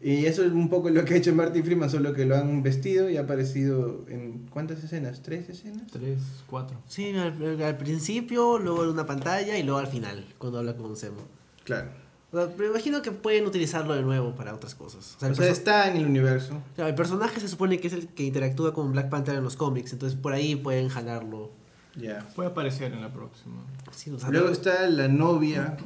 [0.00, 2.62] Y eso es un poco lo que ha hecho Martin Freeman, solo que lo han
[2.62, 5.22] vestido y ha aparecido en ¿cuántas escenas?
[5.22, 5.92] ¿Tres escenas?
[5.92, 6.78] Tres, cuatro.
[6.88, 10.96] Sí, al, al principio, luego en una pantalla y luego al final, cuando habla con
[10.96, 11.20] Zemo.
[11.64, 11.90] Claro.
[12.32, 15.14] O sea, me imagino que pueden utilizarlo de nuevo para otras cosas.
[15.16, 16.62] O sea, O sea, está en el universo.
[16.74, 19.56] claro, el personaje se supone que es el que interactúa con Black Panther en los
[19.56, 21.50] cómics, entonces por ahí pueden jalarlo.
[21.94, 22.26] Ya.
[22.34, 23.62] Puede aparecer en la próxima.
[23.90, 25.76] Sí, o sea, Luego está la novia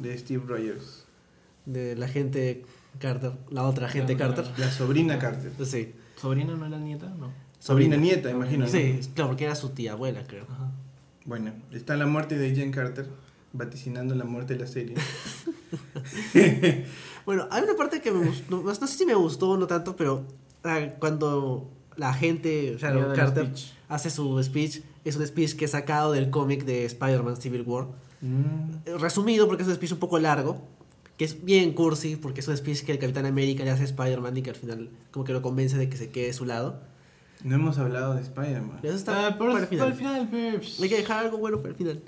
[0.00, 1.04] de Steve Rogers,
[1.66, 2.64] de la gente
[2.98, 4.44] Carter, la otra gente Carter.
[4.58, 5.52] la sobrina Carter.
[5.64, 5.94] Sí.
[6.20, 7.06] ¿Sobrina no era nieta?
[7.16, 7.30] No.
[7.60, 8.64] Sobrina nieta, imagino.
[8.64, 8.70] ¿no?
[8.72, 10.46] Sí, claro, porque era su tía abuela, creo.
[10.50, 10.72] Ajá.
[11.26, 13.06] Bueno, está la muerte de Jen Carter,
[13.52, 14.96] vaticinando la muerte de la serie.
[17.24, 19.68] Bueno, hay una parte que me gustó, no, no sé si me gustó o no
[19.68, 20.24] tanto, pero
[20.64, 23.72] ah, cuando la gente, o sea, Carter, speech.
[23.88, 27.86] hace su speech, es un speech que es sacado del cómic de Spider-Man Civil War.
[28.22, 28.74] Mm.
[28.86, 30.60] Eh, Resumido, porque es un speech un poco largo,
[31.16, 33.86] que es bien cursi, porque es un speech que el Capitán América le hace a
[33.86, 36.44] Spider-Man y que al final como que lo convence de que se quede de su
[36.44, 36.80] lado.
[37.44, 38.80] No hemos hablado de Spider-Man.
[38.82, 39.92] Eso está Ah, pero para el final.
[39.96, 40.62] para el final.
[40.82, 42.02] Hay que dejar algo bueno para el final.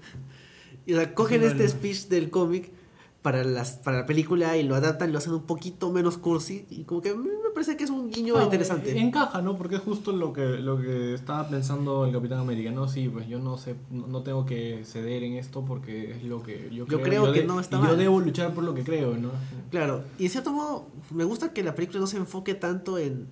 [0.86, 1.68] Y o sea, cogen Sí, este vale.
[1.68, 2.70] speech del cómic
[3.22, 6.66] para, las, para la película y lo adaptan y lo hacen un poquito menos cursi.
[6.68, 8.98] Y como que me parece que es un guiño Ah, interesante.
[9.00, 9.56] Encaja, ¿no?
[9.56, 12.86] Porque es justo lo que, lo que estaba pensando el Capitán América, ¿no?
[12.86, 16.68] Sí, pues yo no sé, no, tengo que ceder en esto porque es lo que
[16.70, 17.22] yo Yo creo.
[17.22, 17.96] creo que de- no está y Yo mal.
[17.98, 19.30] debo luchar por lo que creo, ¿no?
[19.70, 23.26] Claro, y de cierto modo, me gusta que la película no se enfoque tanto en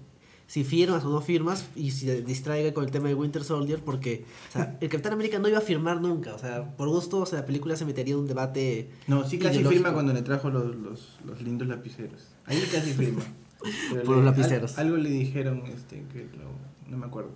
[0.53, 3.79] si firmas o no firmas y si se distraiga con el tema de Winter Soldier,
[3.81, 6.35] porque o sea, el Capitán América no iba a firmar nunca.
[6.35, 8.91] O sea, por gusto, o sea, la película se metería en un debate.
[9.07, 9.71] No, sí casi Ideológico.
[9.85, 12.21] firma cuando le trajo los, los, los lindos lapiceros.
[12.45, 13.23] Ahí casi firma.
[13.91, 14.77] Por le- los lapiceros.
[14.77, 17.31] al- algo le dijeron este, que lo- no me acuerdo.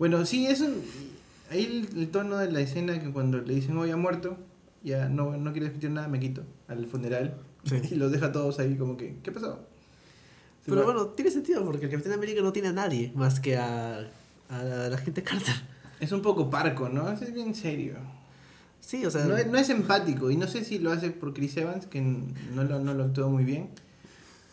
[0.00, 0.66] Bueno, sí, eso.
[1.52, 4.36] Ahí el, el tono de la escena que cuando le dicen, hoy ha muerto,
[4.82, 7.36] ya no, no quiero discutir nada, me quito al funeral.
[7.64, 7.76] Sí.
[7.92, 9.60] Y los deja todos ahí como que, ¿qué pasó?
[10.66, 14.08] Pero bueno, tiene sentido, porque el Capitán América no tiene a nadie más que a,
[14.48, 15.54] a la gente Carter.
[16.00, 17.10] Es un poco parco, ¿no?
[17.10, 17.96] Es bien serio.
[18.80, 19.24] Sí, o sea.
[19.24, 22.00] No es, no es empático y no sé si lo hace por Chris Evans, que
[22.00, 23.70] no lo, no lo actuó muy bien.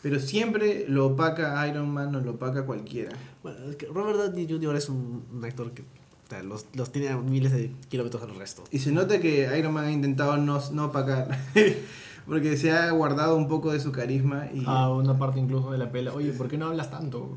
[0.02, 3.12] Pero siempre lo opaca Iron Man o lo opaca cualquiera.
[3.44, 4.76] Bueno, es que Robert Downey Jr.
[4.76, 8.36] es un, un actor que o sea, los, los tiene a miles de kilómetros al
[8.36, 8.64] resto.
[8.72, 11.38] Y se nota que Iron Man ha intentado no, no opacar.
[12.26, 14.48] Porque se ha guardado un poco de su carisma.
[14.54, 16.14] Y, A una parte incluso de la pela.
[16.14, 17.36] Oye, ¿por qué no hablas tanto?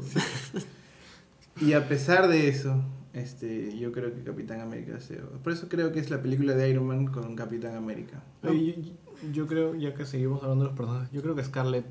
[1.60, 5.16] y a pesar de eso, este, yo creo que Capitán América se...
[5.16, 8.22] Por eso creo que es la película de Iron Man con Capitán América.
[8.42, 11.86] Oye, yo, yo creo, ya que seguimos hablando de los personajes, yo creo que Scarlett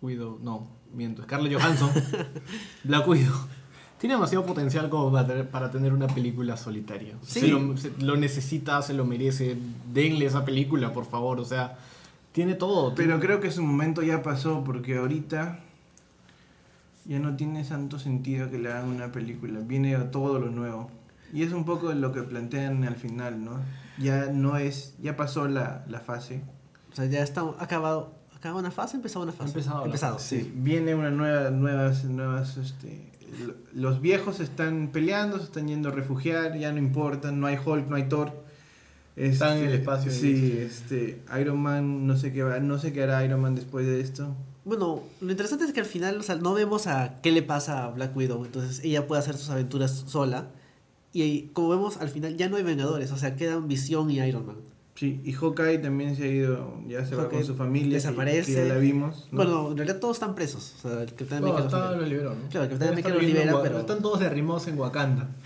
[0.00, 1.90] Widow, no, miento, Scarlett Johansson,
[2.84, 3.34] Black Widow,
[3.98, 7.16] tiene demasiado potencial como para tener, para tener una película solitaria.
[7.22, 7.40] Sí.
[7.40, 9.56] Se lo, se- lo necesita, se lo merece,
[9.92, 11.76] denle esa película, por favor, o sea,
[12.38, 12.94] tiene todo.
[12.94, 15.58] Pero creo que su momento ya pasó porque ahorita
[17.04, 19.58] ya no tiene tanto sentido que le hagan una película.
[19.60, 20.88] Viene todo lo nuevo.
[21.32, 23.58] Y es un poco lo que plantean al final, ¿no?
[23.98, 26.42] Ya no es, ya pasó la, la fase.
[26.92, 28.14] O sea, ya está acabado.
[28.36, 28.96] ¿Acaba una fase?
[28.96, 29.48] ¿Empezaba una fase?
[29.50, 30.52] Empezado Empezado, sí.
[30.54, 33.10] Viene una nueva, nuevas, nuevas, este,
[33.44, 37.58] lo- los viejos están peleando, se están yendo a refugiar, ya no importa, no hay
[37.62, 38.46] Hulk, no hay Thor.
[39.18, 42.78] Están en el Este, espacio Sí, y- este, Iron Man, no sé qué va, no
[42.78, 44.34] sé qué hará Iron Man después de esto.
[44.64, 47.84] Bueno, lo interesante es que al final, o sea, no vemos a qué le pasa
[47.84, 48.44] a Black Widow.
[48.44, 50.50] Entonces ella puede hacer sus aventuras sola.
[51.12, 53.10] Y como vemos, al final ya no hay Vengadores.
[53.12, 54.56] O sea, quedan Visión y Iron Man.
[54.94, 57.94] Sí, y Hawkeye también se ha ido, ya se va Hawkeye con su familia.
[57.94, 58.52] desaparece.
[58.54, 59.28] Que ya la vimos.
[59.30, 59.36] ¿no?
[59.36, 60.74] Bueno, en realidad todos están presos.
[60.84, 62.00] O sea, el Capitán No, América los está, libera.
[62.00, 62.48] los liberó, ¿no?
[62.50, 65.28] Claro, el Capitán América los libera, pero- Están todos derrimados en Wakanda.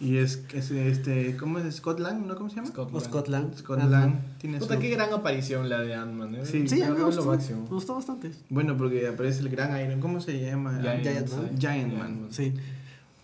[0.00, 1.76] Y es, es este, ¿cómo es?
[1.76, 2.34] Scotland, ¿no?
[2.34, 2.68] ¿Cómo se llama?
[2.68, 3.56] Scotland.
[3.56, 3.94] Scotland.
[3.94, 4.20] Ajá.
[4.38, 6.44] Tiene Puta, su- qué gran aparición la de Ant-Man, ¿eh?
[6.46, 6.64] Sí.
[6.80, 7.24] Me Lo gustó.
[7.26, 7.62] máximo.
[7.62, 8.32] Me gustó bastante.
[8.48, 10.80] Bueno, porque aparece el gran Iron, ¿cómo se llama?
[10.82, 11.30] Giant.
[11.30, 11.58] Man.
[11.58, 12.26] Giant Man.
[12.30, 12.52] Sí.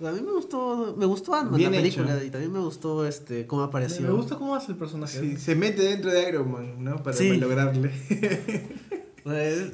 [0.00, 2.14] A mí me gustó, me gustó Ant-Man, la película.
[2.16, 2.24] hecho.
[2.26, 4.06] Y también me gustó este cómo apareció.
[4.06, 5.18] me gusta cómo hace el personaje.
[5.18, 7.02] Sí, se mete dentro de Iron Man, ¿no?
[7.02, 7.36] Para Sí.
[7.38, 7.90] lograrle.
[9.24, 9.72] O sea, es-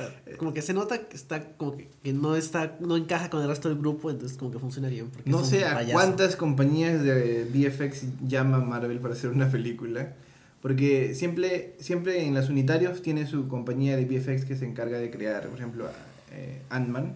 [0.00, 0.24] es- Empieza a desconectar.
[0.26, 3.30] o sea, como que se nota que está como que, que no está no encaja
[3.30, 7.02] con el resto del grupo entonces como que funciona bien No sé a cuántas compañías
[7.02, 10.14] de VFX llama Marvel para hacer una película.
[10.62, 15.10] Porque siempre, siempre en las unitarios tiene su compañía de VFX que se encarga de
[15.10, 15.86] crear, por ejemplo,
[16.32, 17.14] eh, Ant-Man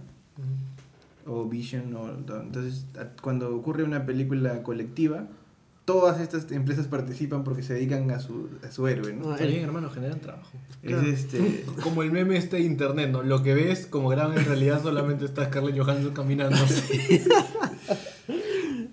[1.26, 1.94] o Vision.
[1.94, 2.86] O, entonces,
[3.22, 5.26] cuando ocurre una película colectiva,
[5.84, 9.12] todas estas empresas participan porque se dedican a su, a su héroe.
[9.12, 9.30] ¿no?
[9.30, 10.50] Ah, Está bien, hermano, generan trabajo.
[10.82, 13.22] Es este, Como el meme este de internet, ¿no?
[13.22, 16.56] Lo que ves como graban en realidad solamente está Scarlett Johansson caminando.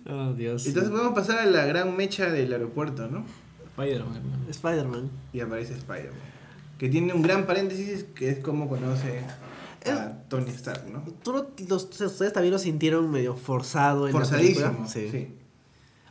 [0.10, 3.26] oh Dios Entonces podemos pasar a la gran mecha del aeropuerto, ¿no?
[3.78, 4.22] Spider-Man.
[4.50, 5.10] Spider-Man.
[5.34, 6.20] y aparece Spider-Man.
[6.78, 9.22] Que tiene un gran paréntesis que es como conoce
[9.86, 11.04] a Tony Stark, ¿no?
[11.24, 14.72] ¿Tú no- los, ustedes también lo sintieron medio forzado en la película?
[14.72, 14.88] Forzadísimo.
[14.89, 15.10] Sí.
[15.12, 15.36] Sí.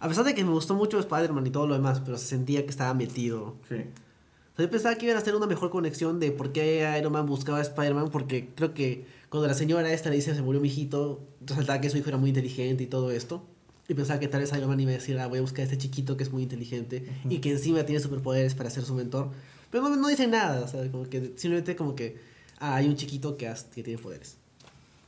[0.00, 2.64] A pesar de que me gustó mucho Spider-Man y todo lo demás, pero se sentía
[2.64, 3.56] que estaba metido.
[3.68, 3.76] sí.
[4.52, 7.12] O sea, yo pensaba que iban a hacer una mejor conexión de por qué Iron
[7.12, 10.60] Man buscaba a Spider-Man, porque creo que cuando la señora esta le dice se murió
[10.60, 13.46] mi hijito, resaltaba que su hijo era muy inteligente y todo esto.
[13.88, 15.64] Y pensaba que tal vez Iron Man iba a decir, ah, voy a buscar a
[15.64, 19.30] este chiquito que es muy inteligente y que encima tiene superpoderes para ser su mentor.
[19.70, 22.18] Pero no, no dicen nada, o sea, como que simplemente como que,
[22.58, 24.36] ah, hay un chiquito que, has- que tiene poderes.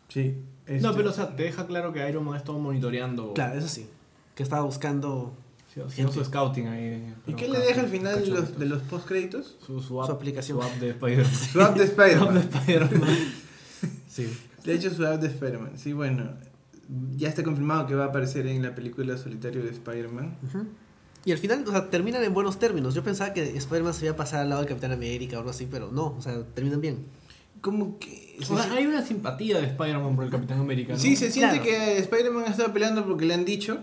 [0.08, 0.34] Sí.
[0.66, 3.34] No, este- pero o sea, te deja claro que Iron Man ha estado monitoreando.
[3.34, 3.86] Claro, eso sí.
[4.34, 5.36] Que estaba buscando
[5.72, 7.14] Sí, haciendo su scouting ahí.
[7.26, 9.56] ¿Y qué le deja al final de los, de los post-créditos?
[9.64, 10.58] Su, su, app, Su aplicación.
[10.60, 11.34] Su app de Spider-Man.
[11.52, 12.36] Su app de Spider-Man.
[12.52, 13.16] Spider-Man.
[14.08, 14.28] Sí.
[14.64, 15.72] De hecho, su app de Spider-Man.
[15.76, 16.30] Sí, bueno.
[17.16, 20.36] Ya está confirmado que va a aparecer en la película Solitario de Spider-Man.
[21.24, 22.94] Y al final, o sea, terminan en buenos términos.
[22.94, 25.50] Yo pensaba que Spider-Man se iba a pasar al lado de Capitán América o algo
[25.50, 27.06] así, pero no, o sea, terminan bien.
[27.62, 28.36] Como que...
[28.42, 30.92] O sea, hay una simpatía de Spider-Man por el Capitán América.
[30.94, 30.98] ¿no?
[30.98, 31.64] Sí, se siente Claro.
[31.64, 33.78] que Spider-Man ha estado peleando porque le han dicho.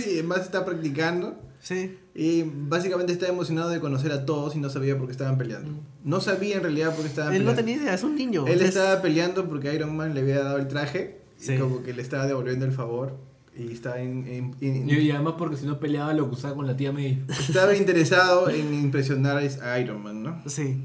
[0.06, 1.38] y además está practicando.
[1.60, 1.96] Sí.
[2.14, 5.72] Y básicamente está emocionado de conocer a todos y no sabía por qué estaban peleando.
[6.04, 7.62] No sabía en realidad por qué estaban Él no peleando.
[7.72, 8.46] tenía idea, es un niño.
[8.46, 11.54] Él estaba peleando porque Iron Man le había dado el traje Sí.
[11.54, 13.16] y como que le estaba devolviendo el favor
[13.56, 16.54] y estaba, en- en- en- Y, y además porque si no peleaba lo que usaba
[16.54, 17.24] con la tía May.
[17.28, 20.42] estaba interesado en impresionar a Iron Man, ¿no?
[20.46, 20.82] Sí.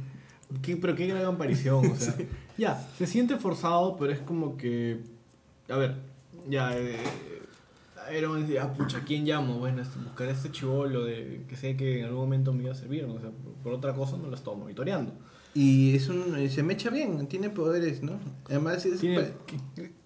[0.61, 2.15] ¿Qué- pero qué gran aparición, o sea.
[2.57, 4.99] Ya, se siente forzado, pero es como que.
[5.69, 5.95] A ver,
[6.49, 6.77] ya.
[6.77, 6.97] Eh,
[8.29, 9.59] Man dice, ah, pucha, ¿a quién llamo?
[9.59, 12.71] Bueno, este, buscaré a este chivolo de que sé que en algún momento me iba
[12.71, 13.15] a servir, ¿no?
[13.15, 15.13] o sea, por, por otra cosa no lo estoy monitoreando.
[15.53, 18.19] Y es un, se me echa bien, tiene poderes, ¿no?
[18.45, 18.99] Además es...
[18.99, 19.31] Tiene-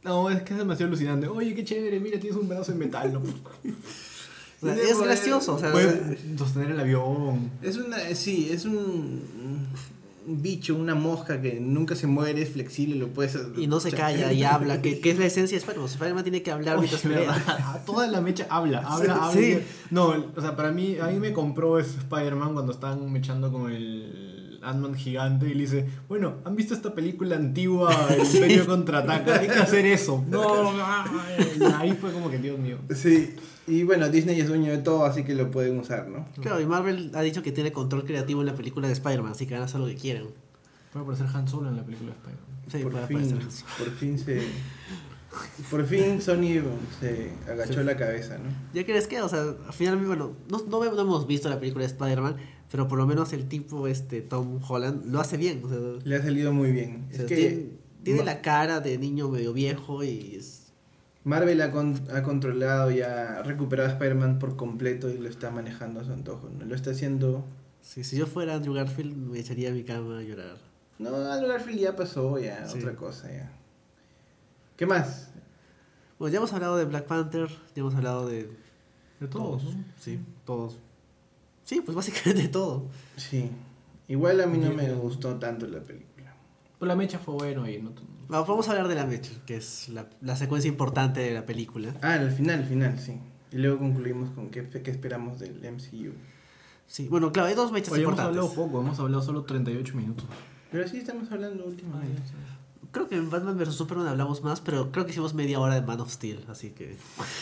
[0.04, 1.28] no, es que es demasiado alucinante.
[1.28, 3.20] Oye, qué chévere, mira, tienes un pedazo de metal, ¿no?
[3.20, 3.24] O
[4.66, 7.52] sea, Tiene es gracioso, o sea, Puede sostener el avión.
[7.62, 9.68] Es una, sí, es un, un
[10.26, 13.38] bicho, una mosca que nunca se muere, es flexible, lo puedes...
[13.58, 15.90] y no se calla y habla, que, que es la esencia de Spider-Man.
[15.90, 16.90] Spider-Man tiene que hablar Oye.
[17.86, 19.32] Toda la mecha habla, habla, habla.
[19.32, 19.60] Sí.
[19.90, 23.72] No, o sea, para mí, a mí me compró ese Spider-Man cuando estaban mechando con
[23.72, 29.40] el Ant-Man gigante y le dice, bueno, ¿han visto esta película antigua, El Imperio Contraataca?
[29.40, 30.24] Hay que hacer eso.
[30.28, 30.72] No,
[31.78, 32.78] ahí fue como que, Dios mío.
[32.96, 33.36] Sí,
[33.68, 36.26] y bueno, Disney es dueño de todo, así que lo pueden usar, ¿no?
[36.42, 39.46] Claro, y Marvel ha dicho que tiene control creativo en la película de Spider-Man, así
[39.46, 40.26] que van a hacer lo que quieran.
[40.92, 42.54] Puede aparecer Han Solo en la película de Spider-Man.
[42.72, 43.66] Sí, por, puede fin, aparecer.
[43.78, 44.42] por fin se...
[45.72, 46.62] Por fin Sony
[47.00, 47.84] se agachó Sí.
[47.84, 48.52] la cabeza, ¿no?
[48.74, 49.20] ¿Ya crees que?
[49.22, 52.36] O sea, al final, bueno, no, no, no hemos visto la película de Spider-Man,
[52.72, 55.62] pero por lo menos el tipo, este, Tom Holland, lo hace bien.
[55.64, 57.08] O sea, Le ha salido muy bien.
[57.12, 57.72] o Es que
[58.04, 60.63] tiene, la cara de niño medio viejo y es...
[61.26, 65.52] Marvel ha, con- ha controlado y ha recuperado a Spider-Man por completo y lo está
[65.52, 66.66] manejando a su antojo, ¿no?
[66.66, 67.46] Lo está haciendo...
[67.82, 70.58] Sí, si yo fuera Andrew Garfield, me echaría a mi cama a llorar.
[71.00, 72.80] No, Andrew Garfield ya pasó, ya, Sí.
[72.80, 73.52] otra cosa, ya.
[74.78, 75.30] ¿Qué más?
[76.20, 78.50] Bueno, ya hemos hablado de Black Panther, ya hemos hablado de...
[79.20, 79.72] De todos, ¿no?
[80.00, 80.78] Sí, todos.
[81.64, 82.88] Sí, pues básicamente todo.
[83.16, 83.50] Sí.
[84.10, 86.34] Igual a mí no me gustó tanto la película.
[86.80, 87.92] Pues la mecha fue bueno y no...
[88.30, 91.46] Vamos vamos a hablar de la mecha, que es la, la secuencia importante de la
[91.46, 91.94] película.
[92.02, 93.20] Ah, al final, al final, sí.
[93.52, 96.14] Y luego concluimos con qué, qué esperamos del MCU.
[96.88, 98.40] Sí, bueno, claro, hay dos mechas Oye, hemos importantes.
[98.44, 100.26] hablado poco, hemos hablado solo 38 minutos.
[100.72, 102.22] Pero sí estamos hablando últimamente.
[102.92, 105.82] Creo que en Batman vs Superman hablamos más, pero creo que hicimos media hora de
[105.82, 106.96] Man of Steel, así que...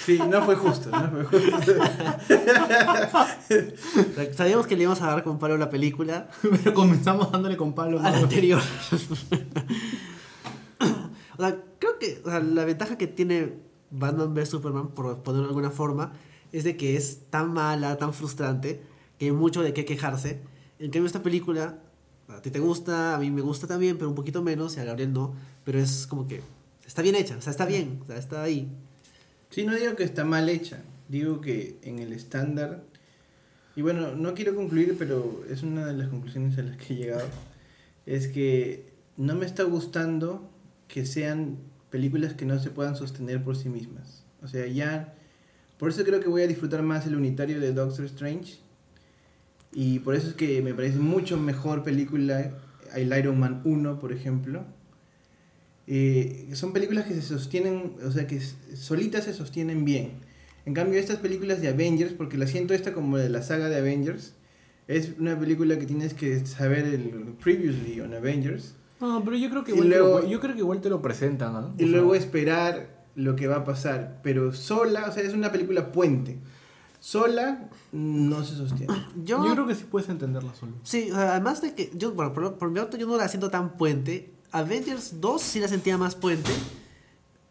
[0.05, 1.73] Sí, no fue justo, no fue justo.
[4.33, 7.73] Sabíamos que le íbamos a dar con palo a la película Pero comenzamos dándole con
[7.73, 7.99] palo.
[7.99, 8.61] a la anterior.
[11.41, 13.53] sea, creo que o sea, la ventaja que tiene
[13.89, 16.13] Batman vs Superman, por ponerlo de alguna forma,
[16.51, 18.81] es de que es tan mala, tan frustrante,
[19.17, 20.41] que hay mucho de qué quejarse.
[20.79, 21.79] En cambio, esta película,
[22.27, 24.83] a ti te gusta, a mí me gusta también, pero un poquito menos, y a
[24.83, 26.41] Gabriel no, pero es como que
[26.85, 28.71] está bien hecha, o sea, está bien, o sea, está ahí.
[29.51, 30.81] Sí, no digo que está mal hecha.
[31.09, 32.85] Digo que en el estándar.
[33.75, 36.97] Y bueno, no quiero concluir, pero es una de las conclusiones a las que he
[36.97, 37.27] llegado.
[38.05, 40.49] Es que no me está gustando
[40.91, 41.57] que sean
[41.89, 44.23] películas que no se puedan sostener por sí mismas.
[44.43, 45.15] O sea, ya.
[45.77, 48.59] Por eso creo que voy a disfrutar más el unitario de Doctor Strange.
[49.73, 52.57] Y por eso es que me parece mucho mejor película
[52.93, 54.65] el Iron Man 1, por ejemplo.
[55.87, 58.41] Eh, son películas que se sostienen, o sea, que
[58.75, 60.11] solitas se sostienen bien.
[60.65, 63.77] En cambio, estas películas de Avengers, porque la siento esta como de la saga de
[63.77, 64.33] Avengers,
[64.87, 69.63] es una película que tienes que saber el previously on Avengers No, pero yo creo
[69.63, 71.73] que igual, te luego- lo, yo creo que igual te lo presentan, ¿ah?
[71.77, 74.19] y O sea, luego esperar lo que va a pasar.
[74.23, 76.39] Pero sola, o sea, es una película puente.
[76.99, 78.93] sola no se sostiene.
[79.25, 80.73] Yo, Yo creo que sí puedes entenderla solo.
[80.83, 83.75] Sí, además de que yo, bueno, por, por mi parte yo no la siento tan
[83.75, 84.31] puente.
[84.51, 86.51] Avengers 2 sí la sentía más puente.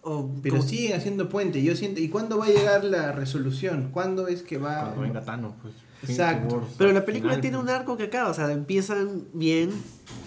[0.03, 1.63] O Pero como- siguen haciendo puente.
[1.63, 3.89] Yo siento, ¿y cuándo va a llegar la resolución?
[3.93, 4.83] ¿Cuándo es que va?
[4.85, 5.75] Cuando venga Thanos, pues.
[6.03, 6.67] Exacto.
[6.79, 9.71] Pero la película tiene un arco que acaba, o sea, empiezan bien,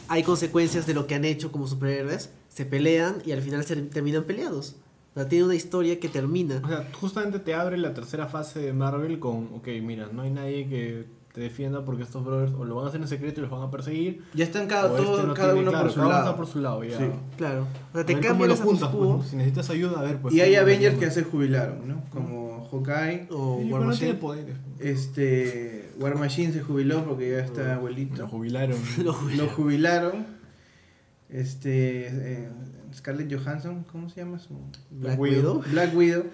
[0.07, 3.75] hay consecuencias de lo que han hecho como superhéroes, se pelean y al final se
[3.77, 4.75] terminan peleados.
[5.15, 6.61] O sea, tiene una historia que termina.
[6.63, 10.31] O sea, justamente te abre la tercera fase de Marvel con, ok, mira, no hay
[10.31, 13.43] nadie que te defienda porque estos brothers o lo van a hacer en secreto y
[13.43, 14.23] los van a perseguir.
[14.35, 16.13] Ya están cada, o este todo- no cada tiene- uno claro, por su cada uno
[16.17, 16.29] lado.
[16.29, 16.97] está por su lado, ya.
[16.99, 17.05] Sí.
[17.37, 17.67] Claro.
[17.91, 20.33] O sea, te cambian lo juntas, quo, pues, Si necesitas ayuda, a ver, pues.
[20.35, 22.03] y hay ¿cómo lo Avengers que se jubilaron, ¿no?
[22.11, 23.27] Como Hawkeye.
[23.31, 24.05] o Sí, War no Machine.
[24.05, 24.55] tiene poderes.
[24.79, 28.27] Este, War Machine se jubiló porque ya está Lo abuelito.
[28.27, 28.77] jubilaron.
[29.03, 30.25] Lo Lo jubilaron.
[31.29, 32.07] Este,
[32.43, 32.49] eh,
[32.93, 34.37] Scarlett Johansson, ¿cómo se llama?
[34.39, 34.53] Su?
[34.91, 35.57] Black Widow.
[35.57, 35.71] Widow.
[35.71, 36.25] Black Widow.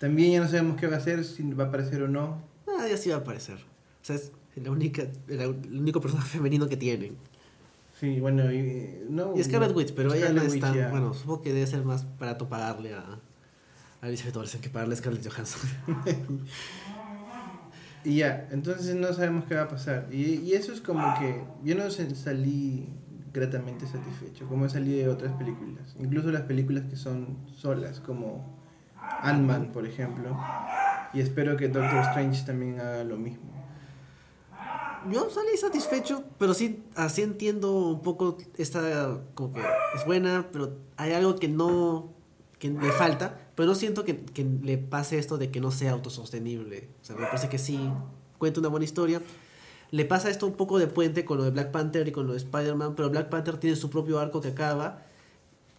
[0.00, 2.42] También ya no sabemos qué va a hacer, si va a aparecer o no.
[2.66, 3.58] Ah, ya sí va a aparecer.
[4.02, 7.16] O sea, es la única, el, el único personaje femenino que tienen.
[7.98, 10.74] Sí, bueno, y, no, Y Scarlet Witch, pero ella no Scarlet es tan...
[10.74, 10.90] ya.
[10.90, 13.18] Bueno, supongo que debe ser más barato pagarle a,
[14.00, 15.70] a Elizabeth Olsen que pagarle a Scarlett Johansson.
[18.04, 20.06] Y ya, entonces no sabemos qué va a pasar.
[20.10, 22.88] Y, y eso es como que yo no salí
[23.32, 25.94] gratamente satisfecho, como he salido de otras películas.
[25.98, 28.56] Incluso las películas que son solas, como
[29.22, 30.38] Ant-Man, por ejemplo.
[31.12, 33.58] Y espero que Doctor Strange también haga lo mismo.
[35.10, 39.60] Yo salí satisfecho, pero sí, así entiendo un poco esta, como que
[39.94, 42.12] es buena, pero hay algo que no,
[42.58, 45.92] que le falta, pero no siento que, que le pase esto de que no sea
[45.92, 46.88] autosostenible.
[47.02, 47.78] O sea, me parece que sí
[48.38, 49.22] cuenta una buena historia.
[49.90, 52.32] Le pasa esto un poco de puente con lo de Black Panther y con lo
[52.32, 55.02] de Spider-Man, pero Black Panther tiene su propio arco que acaba.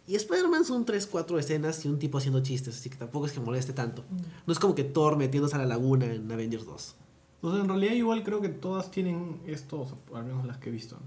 [0.07, 3.31] Y Spider-Man son 3, 4 escenas y un tipo haciendo chistes, así que tampoco es
[3.31, 4.03] que moleste tanto.
[4.47, 6.95] No es como que Thor metiéndose a la laguna en Avengers 2.
[7.41, 10.97] Sea, en realidad igual creo que todas tienen esto, al menos las que he visto.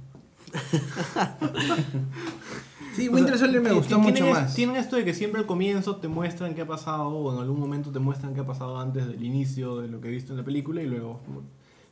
[2.95, 4.55] Sí, Winter Soldier me ti- gustó mucho más.
[4.55, 7.59] Tienen esto de que siempre al comienzo te muestran qué ha pasado, o en algún
[7.59, 10.39] momento te muestran qué ha pasado antes del inicio de lo que he visto en
[10.39, 11.19] la película, y luego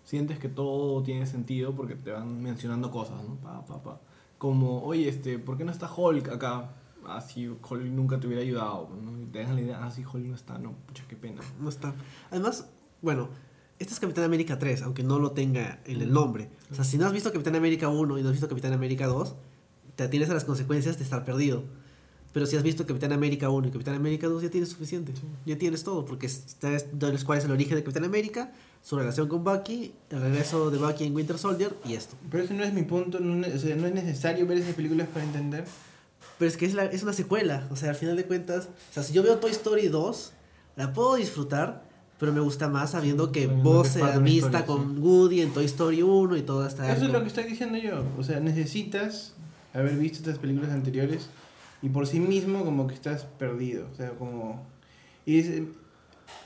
[0.05, 3.37] sientes que todo tiene sentido porque te van mencionando cosas, ¿no?
[3.37, 4.01] Pa, pa, pa.
[4.37, 6.69] Como, oye, este, ¿por qué no está Hulk acá?
[7.07, 9.19] Ah, si Hulk nunca te hubiera ayudado, ¿no?
[9.23, 11.41] Y te dejan la idea, ah, sí, Hulk no está, no, pucha, qué pena.
[11.59, 11.95] No está.
[12.31, 12.69] Además,
[13.01, 13.29] bueno,
[13.81, 16.49] este es Capitán América 3, aunque no lo tenga en el nombre.
[16.71, 19.07] O sea, si no has visto Capitán América 1 y no has visto Capitán América
[19.09, 19.35] 2,
[19.97, 21.65] te atienes a las consecuencias de estar perdido.
[22.33, 25.13] Pero si has visto Capitán América 1 y Capitán América 2, ya tienes suficiente.
[25.47, 28.53] Ya tienes todo, porque sabes los cuales el origen de Capitán América,
[28.83, 32.15] su relación con Bucky, el regreso de Bucky en Winter Soldier y esto.
[32.31, 35.09] Pero ese no es mi punto, no, o sea, no es necesario ver esas películas
[35.09, 35.65] para entender.
[36.39, 37.67] Pero es que es, la- es una secuela.
[37.73, 40.33] O sea, al final de cuentas, o sea, si yo veo Toy Story 2,
[40.77, 41.90] la puedo disfrutar,
[42.21, 46.37] pero me gusta más sabiendo que es se amista con Woody en Toy Story 1
[46.37, 48.05] y todo está Eso es lo que estoy diciendo yo.
[48.19, 49.33] O sea, necesitas
[49.73, 51.31] haber visto estas películas anteriores
[51.81, 53.87] y por sí mismo como que estás perdido.
[53.91, 54.63] O sea, como...
[55.25, 55.65] Y dice,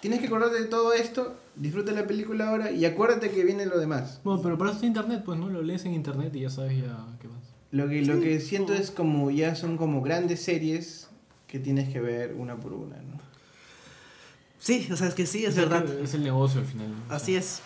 [0.01, 3.77] tienes que acordarte de todo esto, disfruta la película ahora y acuérdate que viene lo
[3.77, 4.20] demás.
[4.22, 5.49] Bueno, pero para eso está internet, pues, ¿no?
[5.49, 7.41] Lo lees en internet y ya sabes ya qué pasa.
[7.72, 8.20] Lo que, lo Sí.
[8.20, 11.09] que siento es como ya son como grandes series
[11.49, 13.18] que tienes que ver una por una, ¿no?
[14.64, 15.84] Sí, o sea, es que sí, es sea, verdad.
[16.00, 16.88] Es el negocio al final.
[16.90, 17.12] ¿no?
[17.12, 17.60] O Así sea, es.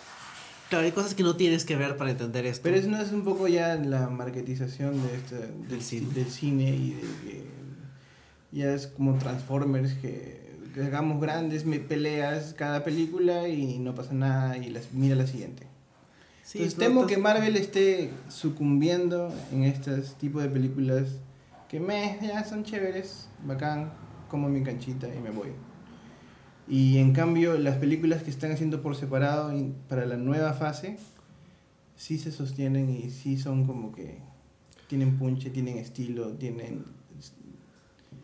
[0.69, 2.61] Claro, hay cosas que no tienes que ver para entender esto.
[2.63, 6.13] Pero eso no es un poco ya la marketización de este, del, cine.
[6.13, 7.43] del cine y de que
[8.51, 14.13] ya es como Transformers que, que hagamos grandes me- peleas cada película y no pasa
[14.13, 15.65] nada y las, mira la siguiente.
[16.43, 21.07] Sí, Entonces temo entonces- que Marvel esté sucumbiendo en estos tipos de películas
[21.69, 23.91] que me ya son chéveres, bacán,
[24.27, 25.49] como mi canchita y me voy.
[26.69, 29.51] Y en cambio las películas que están haciendo por separado
[29.87, 30.97] para la nueva fase
[31.95, 34.19] sí se sostienen y sí son como que
[34.87, 36.85] tienen punche, tienen estilo, tienen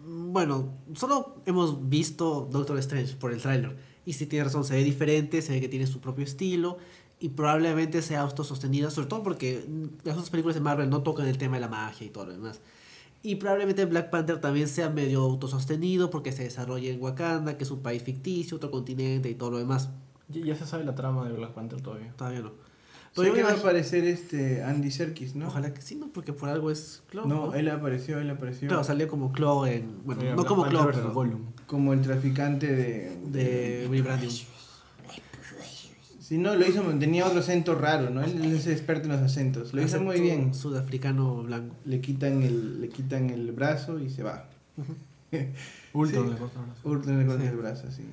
[0.05, 3.75] Bueno, solo hemos visto Doctor Strange por el tráiler.
[4.05, 6.77] Y si tiene razón, se ve diferente, se ve que tiene su propio estilo.
[7.19, 9.65] Y probablemente sea autosostenida, sobre todo porque
[10.03, 12.33] las otras películas de Marvel no tocan el tema de la magia y todo lo
[12.33, 12.59] demás.
[13.25, 17.71] Y probablemente Black Panther también sea medio autosostenido porque se desarrolla en Wakanda, que es
[17.71, 19.89] un país ficticio, otro continente y todo lo demás.
[20.27, 22.13] Ya, ya se sabe la trama de Black Panther todavía.
[22.15, 22.49] Todavía no.
[22.49, 22.55] Sé
[23.15, 25.47] Pero que va a aparecer este Andy Serkis, ¿no?
[25.47, 26.09] Ojalá que sí, ¿no?
[26.09, 27.27] Porque por algo es Claw.
[27.27, 30.03] No, él apareció, él apareció Claro, salió como Claw en.
[30.05, 31.39] Bueno, no Black como Panther Claw, versus pero.
[31.65, 34.33] Como el traficante de De Vibranium.
[36.25, 38.23] Sí, no, lo hizo, tenía otro acento raro, ¿no?
[38.23, 39.75] Él es experto en los acentos.
[39.75, 40.55] Lo hizo muy bien.
[40.55, 41.75] Sudafricano blanco.
[41.85, 44.49] Le quitan el, le quitan el brazo y se va.
[45.93, 46.31] Ultron Sí.
[46.33, 46.89] le corta el brazo.
[46.89, 47.47] Urten le corta Sí.
[47.49, 48.03] el brazo, sí.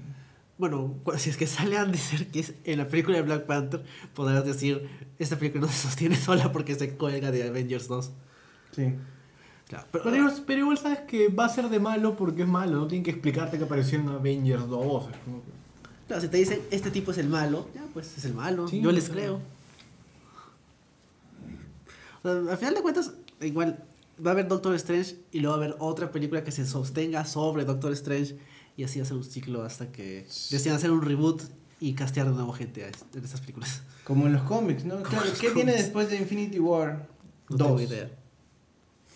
[0.59, 3.83] bueno, si es que sale Andy Serkis en la película de Black Panther,
[4.15, 4.87] podrás decir,
[5.19, 8.13] esta película no se sostiene sola porque se cuelga de Avengers 2.
[8.77, 8.95] Sí.
[9.69, 12.49] Claro, pero, Pero, igual- pero igual sabes que va a ser de malo porque es
[12.49, 15.09] malo, no tienen que explicarte que apareció en Avengers 2.
[15.11, 15.62] es como que-
[16.07, 18.81] claro, si te dicen, este tipo es el malo, ya, pues es el malo, Sí,
[18.81, 19.41] yo les creo.
[22.23, 23.85] O sea, al final de cuentas, igual
[24.25, 27.25] va a haber Doctor Strange y luego va a haber otra película que se sostenga
[27.25, 28.37] sobre Doctor Strange
[28.77, 31.43] y así hacer un ciclo hasta que decían hacer un reboot
[31.81, 33.83] y castear de nuevo gente en estas películas.
[34.05, 35.03] Como en los cómics, ¿no?
[35.03, 37.09] Claro, ¿qué viene después de Infinity War
[37.51, 37.67] No 2?
[37.67, 38.11] tengo idea.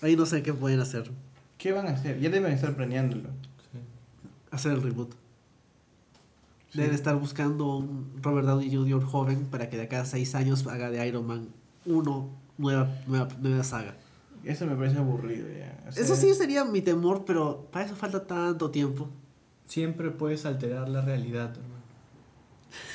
[0.02, 1.10] Ahí no sé qué pueden hacer.
[1.58, 2.20] ¿Qué van a hacer?
[2.20, 3.30] Ya deben estar planeándolo.
[4.50, 5.12] Hacer el reboot.
[6.70, 6.78] Sí.
[6.78, 9.02] Deben estar buscando un Robert Downey Jr.
[9.04, 11.48] joven para que de acá a seis años haga de Iron Man
[11.84, 13.94] 1 nueva, nueva, nueva saga.
[14.44, 15.76] Eso me parece aburrido ya.
[15.88, 19.08] O sea, Eso sí sería mi temor, pero para eso falta tanto tiempo.
[19.66, 21.76] Siempre puedes alterar la realidad, hermano.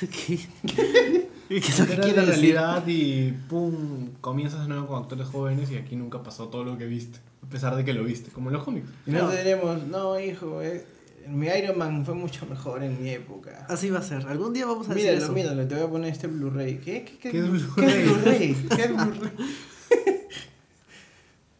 [0.00, 0.38] ¿Qué?
[1.48, 2.26] ¿Qué es Alteras la decir?
[2.26, 6.78] realidad y pum, comienzas de nuevo con actores jóvenes y aquí nunca pasó todo lo
[6.78, 7.18] que viste.
[7.42, 8.88] A pesar de que lo viste, como en los cómics.
[9.06, 10.86] Y nosotros diremos, no, hijo, eh,
[11.28, 13.66] mi Iron Man fue mucho mejor en mi época.
[13.68, 14.26] Así va a ser.
[14.26, 15.32] Algún día vamos a decir Míralo, eso.
[15.32, 16.78] míralo, te voy a poner este Blu-ray.
[16.78, 17.04] ¿Qué?
[17.04, 17.44] ¿Qué, qué, ¿Qué es
[17.74, 18.54] ¿Qué es Blu-ray?
[18.76, 19.32] ¿Qué es Blu-ray?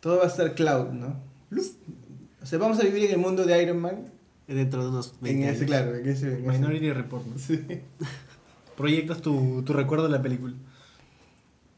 [0.00, 1.20] Todo va a estar cloud, ¿no?
[2.42, 4.06] O sea, vamos a vivir en el mundo de Iron Man.
[4.48, 5.56] Dentro de unos 20 En años.
[5.56, 7.38] ese, claro, en ese, en ese- Minority Report, ¿no?
[7.38, 7.60] Sí.
[8.76, 10.54] Proyectas tu, tu recuerdo de la película.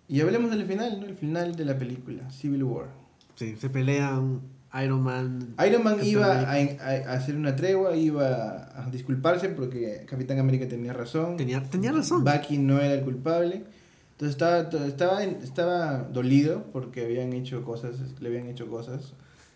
[0.09, 1.07] Y hablemos del final, ¿no?
[1.07, 2.89] El final de la película, Civil War.
[3.37, 4.41] Sí, se pelean
[4.83, 5.55] Iron Man.
[5.66, 10.66] Iron Man Capitán iba a, a- hacer una tregua, iba a disculparse porque Capitán América
[10.68, 11.37] tenía razón.
[11.37, 12.25] Tenía, tenía razón.
[12.25, 13.64] Bucky no era el culpable.
[14.12, 19.12] Entonces estaba, estaba, estaba dolido porque habían hecho cosas, le habían hecho cosas.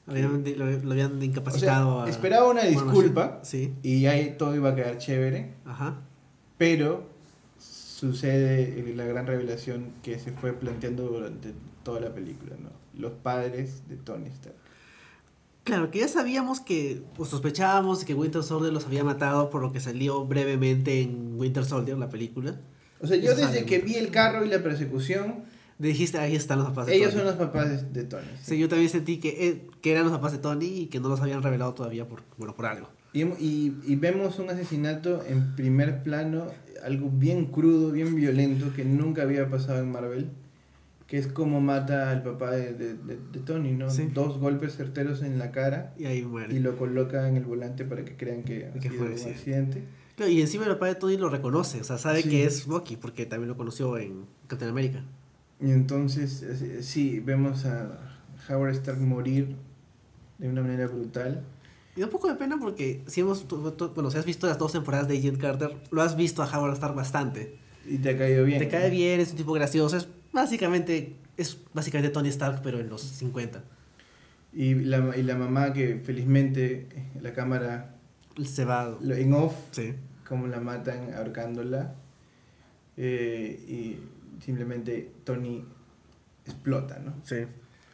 [0.07, 1.97] Habían- lo, lo habían O incapacitado.
[1.99, 5.97] sea, a- esperaba una disculpa Sí, y ahí todo iba a quedar chévere, ajá.
[6.57, 7.07] pero
[7.59, 11.53] sucede la gran revelación que se fue planteando durante
[11.83, 12.71] toda la película, ¿no?
[12.99, 14.57] Los padres de Tony Stark.
[15.69, 19.71] Claro, que ya sabíamos que, o sospechábamos que Winter Soldier los había matado por lo
[19.71, 22.59] que salió brevemente en Winter Soldier, la película.
[23.03, 23.67] O sea, yo Eso desde sabe.
[23.67, 25.45] que vi el carro y la persecución,
[25.79, 27.19] Dijiste, ahí están los papás de ellos Tony.
[27.19, 28.25] son los papás de, Tony.
[28.43, 31.09] Sí, yo también sentí que, eh, que eran los papás de Tony y que no
[31.11, 32.89] los habían revelado todavía por, bueno, por algo.
[33.13, 36.47] Y, y, y vemos un asesinato en primer plano,
[36.83, 40.31] algo bien crudo, bien violento, que nunca había pasado en Marvel,
[41.09, 43.91] que es como mata al papá de, de, de- de Tony, ¿no?
[43.91, 44.09] Sí.
[44.15, 46.55] Dos golpes certeros en la cara Y ahí muere.
[46.55, 49.13] y lo coloca en el volante para que crean que ha Que sido fue un
[49.15, 49.39] accidente.
[49.39, 49.85] accidente.
[50.17, 52.29] Claro, y encima el papá de Tony lo reconoce, o sea, sabe Sí.
[52.29, 55.03] que es Bucky, porque también lo conoció en Captain America.
[55.61, 56.45] Y entonces,
[56.83, 57.99] sí, vemos a
[58.49, 59.57] Howard Stark morir
[60.39, 61.43] de una manera brutal.
[61.97, 63.47] Y da un poco de pena porque si hemos,
[63.95, 66.75] bueno, si has visto las dos temporadas de Agent Carter, lo has visto a Howard
[66.75, 67.57] Stark bastante.
[67.89, 68.59] Y te ha caído bien.
[68.59, 70.09] Te cae bien, es un tipo gracioso, es
[70.41, 73.63] básicamente, es básicamente Tony Stark, pero en los 50.
[74.53, 77.95] Y la, y la mamá que felizmente eh, la cámara
[78.45, 79.95] Se va, lo- en off sí.
[80.27, 81.95] cómo la matan ahorcándola
[82.97, 83.99] eh, y
[84.43, 85.65] simplemente Tony
[86.47, 87.15] explota, ¿no?
[87.25, 87.37] Sí.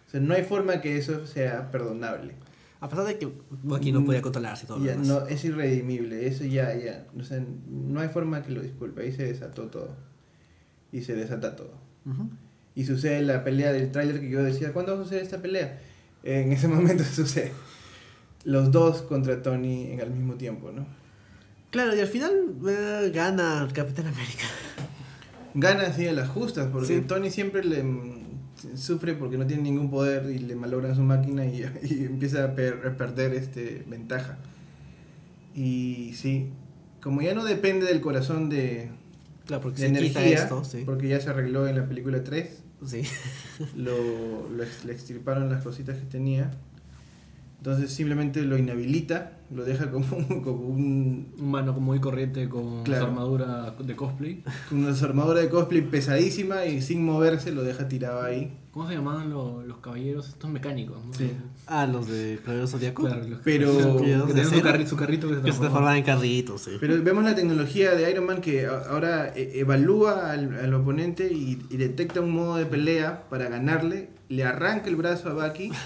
[0.06, 2.34] O sea, no hay forma que eso sea perdonable.
[2.80, 3.28] A pesar de que
[3.62, 5.06] Bucky no podía controlarse y todo lo Ya, demás.
[5.08, 9.12] no, es irredimible, eso ya, ya, o sea, no hay forma que lo disculpe, ahí
[9.12, 9.96] se desató todo.
[10.92, 11.72] Y se desata todo.
[12.76, 15.80] Y sucede la pelea del tráiler que yo decía, ¿cuándo va a suceder esta pelea?
[16.22, 17.52] En ese momento sucede.
[18.44, 20.86] Los dos contra Tony en al mismo tiempo, ¿no?
[21.70, 22.32] Claro, y al final
[22.68, 24.44] eh, gana el Capitán América.
[25.54, 27.00] Gana así a las justas, porque Sí.
[27.06, 28.24] Tony siempre le mm,
[28.76, 32.54] sufre porque no tiene ningún poder y le malogran su máquina y, y empieza a,
[32.54, 34.38] per- a perder este ventaja.
[35.54, 36.50] Y sí,
[37.00, 38.90] como ya no depende del corazón de,
[39.46, 40.82] Claro, porque de se energía, quita esto, sí.
[40.86, 43.02] porque ya se arregló en la película 3, Sí.
[43.76, 46.50] lo, lo le extirparon las cositas que tenía.
[47.64, 50.04] Entonces simplemente lo inhabilita, lo deja como,
[50.44, 53.04] como un, Un mano común y corriente con Claro.
[53.06, 54.42] su armadura de cosplay.
[54.68, 58.54] con una armadura de cosplay pesadísima y sin moverse lo deja tirado ahí.
[58.70, 60.28] ¿Cómo se llamaban lo- los caballeros?
[60.28, 61.14] Estos mecánicos, ¿no?
[61.14, 61.30] Sí.
[61.66, 63.04] Ah, los de Caballero Zodíaco.
[63.04, 66.02] Claro, los Pero- que de tenían su, carri- su carrito que se Que se en
[66.02, 66.72] carritos, sí.
[66.78, 71.62] Pero vemos la tecnología de Iron Man que ahora e- evalúa al, al oponente y,
[71.70, 75.70] y detecta un modo de pelea para ganarle, le arranca el brazo a Bucky.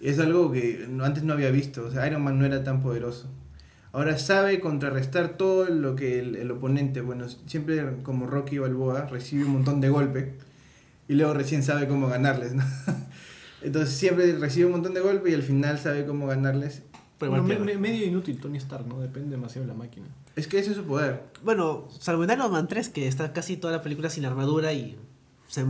[0.00, 3.26] Es algo que antes no había visto, o sea, Iron Man no era tan poderoso.
[3.92, 9.44] Ahora sabe contrarrestar todo lo que el, el oponente, bueno, siempre como Rocky Balboa, recibe
[9.44, 10.26] un montón de golpes
[11.08, 12.62] y luego recién sabe cómo ganarles, ¿no?
[13.62, 16.82] Entonces siempre recibe un montón de golpes y al final sabe cómo ganarles
[17.18, 19.00] pero Bueno, me- medio inútil Tony Stark, ¿no?
[19.00, 20.06] Depende demasiado de la máquina.
[20.36, 21.24] Es que ese es su poder.
[21.42, 24.96] Bueno, salvo en Iron Man 3, que está casi toda la película sin armadura y
[25.48, 25.64] se,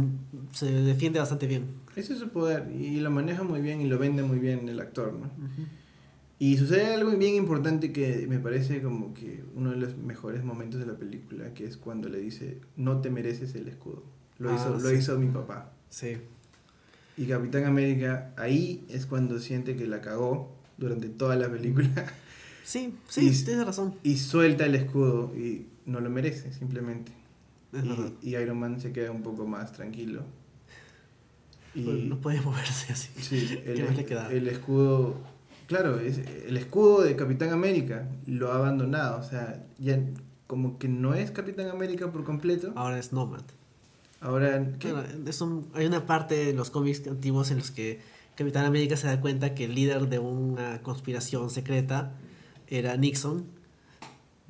[0.52, 1.64] se defiende bastante bien.
[1.96, 4.78] Ese es su poder y lo maneja muy bien y lo vende muy bien el
[4.80, 5.30] actor, ¿no?
[6.40, 10.78] Y sucede algo bien importante que me parece como que uno de los mejores momentos
[10.78, 14.04] de la película, que es cuando le dice, no te mereces el escudo.
[14.38, 15.72] Lo, Ah, hizo, lo hizo mi papá.
[15.90, 16.18] Sí.
[17.16, 21.88] Y Capitán América, ahí es cuando siente que la cagó durante toda la película
[22.62, 23.94] Sí, sí, Y- tienes razón.
[24.04, 27.10] y suelta el escudo y no lo merece, simplemente.
[27.72, 30.22] Y, y Iron Man se queda un poco más tranquilo.
[31.74, 33.10] Y Pues No puede moverse así.
[33.20, 34.28] sí, ¿Qué más le queda?
[34.30, 35.16] el, el escudo,
[35.66, 39.18] claro, es, el escudo de Capitán América lo ha abandonado.
[39.20, 40.00] O sea, ya
[40.46, 42.72] como que no es Capitán América por completo.
[42.74, 43.42] Ahora es Nomad.
[44.20, 44.92] Ahora, ¿qué?
[44.92, 48.00] Bueno, es un- hay una parte de los cómics antiguos en los que
[48.34, 52.12] Capitán América se da cuenta que el líder de una conspiración secreta
[52.66, 53.44] era Nixon.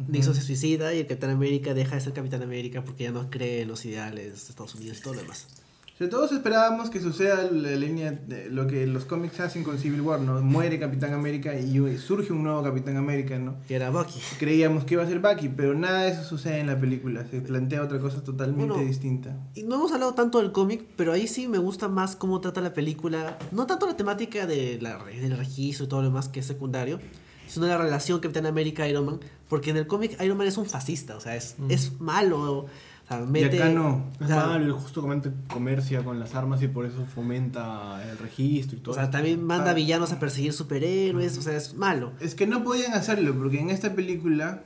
[0.06, 3.30] Nixon se suicida y el Capitán América deja de ser Capitán América porque ya no
[3.30, 5.46] cree en los ideales de Estados Unidos y todo lo demás.
[5.94, 9.80] O sea, todos esperábamos que suceda la línea de lo que los cómics hacen con
[9.80, 10.40] Civil War, ¿no?
[10.40, 13.56] Muere Capitán América y surge un nuevo Capitán América, ¿no?
[13.66, 14.20] Que era Bucky.
[14.38, 17.26] Creíamos que iba a ser Bucky, pero nada de eso sucede en la película.
[17.28, 19.36] Se plantea otra cosa totalmente Bueno, distinta.
[19.56, 22.60] Y no hemos hablado tanto del cómic, pero ahí sí me gusta más cómo trata
[22.60, 23.36] la película.
[23.50, 27.00] No tanto la temática de la, del registro y todo lo demás que es secundario,
[27.48, 29.20] sino la relación Capitán América-Iron Man.
[29.48, 31.70] Porque en el cómic Iron Man es un fascista, o sea, es, Mm.
[31.70, 32.40] es malo.
[32.50, 32.66] O
[33.08, 34.04] sea, Y acá no.
[34.20, 38.18] o Es sea, malo, él justamente comercia con las armas y por eso fomenta el
[38.18, 38.92] registro y todo.
[38.92, 39.74] O sea, también manda Ah.
[39.74, 42.12] villanos a perseguir superhéroes, o sea, es malo.
[42.20, 44.62] Es que no podían hacerlo, porque en esta película,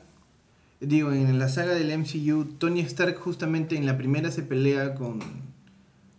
[0.81, 5.21] digo, en la saga del MCU, Tony Stark justamente en la primera se pelea con,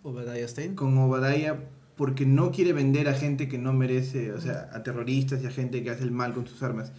[0.03, 0.76] Obadiah Stane.
[0.76, 1.57] con Obadiah
[1.96, 5.52] porque no quiere vender a gente que no merece, o sea, a terroristas y a
[5.52, 6.91] gente que hace el mal con sus armas.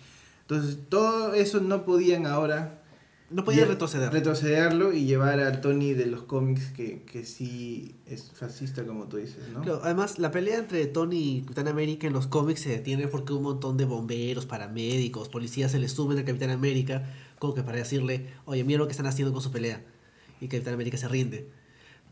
[0.43, 2.83] Entonces, todo eso no podían ahora
[3.31, 4.13] No podía lle- retroceder.
[4.13, 9.17] retrocederlo y llevar al Tony de los cómics que, que sí es fascista, como tú
[9.17, 9.63] dices, ¿no?
[9.63, 13.33] Claro, además, la pelea entre Tony y Capitán América en los cómics se detiene porque
[13.33, 17.79] un montón de bomberos, paramédicos, policías se le suben al Capitán América como que para
[17.79, 19.83] decirle, oye, mira lo que están haciendo con su pelea.
[20.41, 21.49] Y Capitán América se rinde.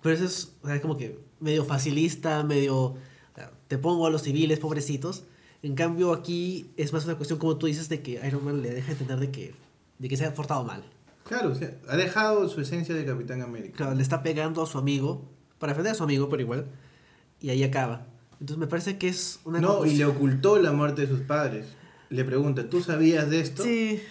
[0.03, 2.77] Pero eso es o sea, como que medio facilista, medio...
[2.77, 2.99] o
[3.35, 5.25] sea, te pongo a los civiles, pobrecitos.
[5.63, 8.71] En cambio, aquí es más una cuestión, como tú dices, de que Iron Man le
[8.71, 9.55] deja entender de que,
[9.99, 10.83] de que se ha portado mal.
[11.25, 13.77] Claro, o sea, ha dejado su esencia de Capitán América.
[13.77, 16.67] Claro, le está pegando a su amigo, para defender a su amigo, pero igual.
[17.41, 18.07] Y ahí acaba.
[18.33, 19.61] Entonces me parece que es una...
[19.61, 21.67] No, y le ocultó la muerte de sus padres.
[22.09, 23.63] Le pregunta, ¿tú sabías de esto?
[23.63, 24.03] Sí,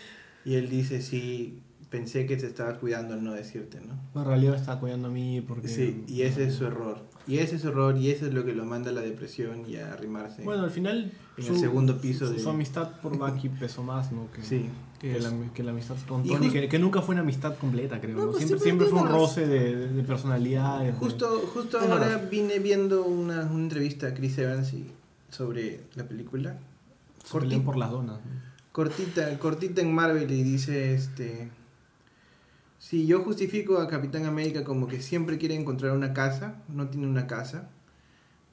[0.45, 1.61] Y él dice, sí,
[1.91, 4.19] pensé que te estaba cuidando al no decirte, ¿no?
[4.19, 5.67] En realidad está apoyando a mí porque...
[5.67, 6.97] Sí, y ese es su error.
[7.27, 9.69] Y ese es su error y eso es lo que lo manda a la depresión
[9.69, 10.41] y a arrimarse.
[10.43, 11.11] Bueno, al final...
[11.37, 14.31] En el segundo piso su, de- su amistad por Bucky pesó más, ¿no?
[14.31, 14.65] Que, Sí.
[14.99, 17.99] Que, la, que la amistad con Tony, just- que, que nunca fue una amistad completa,
[17.99, 18.15] creo.
[18.17, 18.31] No, ¿no?
[18.33, 20.93] pues siempre, fue un roce de, de, de personalidades.
[20.93, 24.91] de- Justo, justo ahora vine viendo una, una entrevista a Chris Evans y-
[25.29, 26.57] sobre la película.
[27.25, 28.17] se pelean Corti- por las donas.
[28.23, 28.51] ¿no?
[28.71, 31.49] cortita, cortita en Marvel y dice este
[32.81, 37.07] sí, yo justifico a Capitán América como que siempre quiere encontrar una casa, no tiene
[37.07, 37.69] una casa,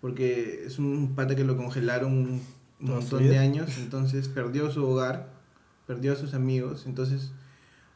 [0.02, 2.42] porque es un pata que lo congelaron un
[2.78, 5.32] montón de años, entonces perdió su hogar,
[5.86, 7.32] perdió a sus amigos, entonces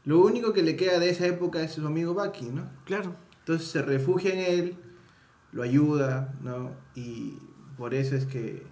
[0.05, 2.68] lo único que le queda de esa época es su amigo Bucky, ¿no?
[2.87, 3.14] claro.
[3.41, 4.76] Entonces se refugia en él,
[5.51, 6.70] lo ayuda, ¿no?
[6.95, 7.35] Y
[7.76, 8.62] por eso es que eh,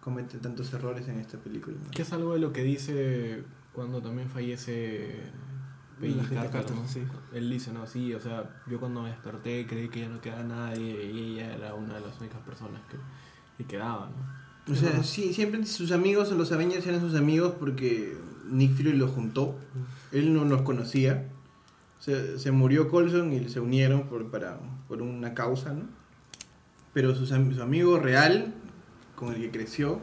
[0.00, 1.76] comete tantos errores en esta película.
[1.80, 1.90] ¿no?
[1.92, 5.20] Que es algo de lo que dice cuando también fallece
[6.02, 6.88] Peggy La gente Carter, Carter, ¿no?
[6.88, 7.02] sí.
[7.32, 10.42] Él dice, no, sí, o sea, yo cuando me desperté creí que ya no quedaba
[10.42, 12.96] nadie y ella era una de las únicas personas que,
[13.56, 14.42] que quedaban, ¿no?
[14.70, 18.16] O sea, sí, siempre sus amigos, los Avengers eran sus amigos porque
[18.48, 19.58] Nick Fury los juntó.
[20.12, 21.28] Él no los conocía.
[21.98, 25.86] Se, se murió Colson y se unieron por, para, por una causa, ¿no?
[26.92, 28.54] Pero sus su amigo real,
[29.16, 30.00] con el que creció,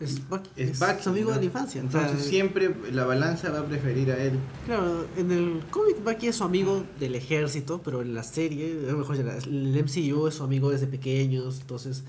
[0.00, 1.02] Es, Bucky, es, es Bucky.
[1.02, 1.34] su amigo ¿no?
[1.34, 1.80] de la infancia.
[1.80, 4.38] Entonces O sea, siempre la balanza va a preferir a él.
[4.66, 8.92] Claro, en el cómic Bucky es su amigo del ejército, pero en la serie, a
[8.92, 12.04] lo mejor en el MCU es su amigo desde pequeños, entonces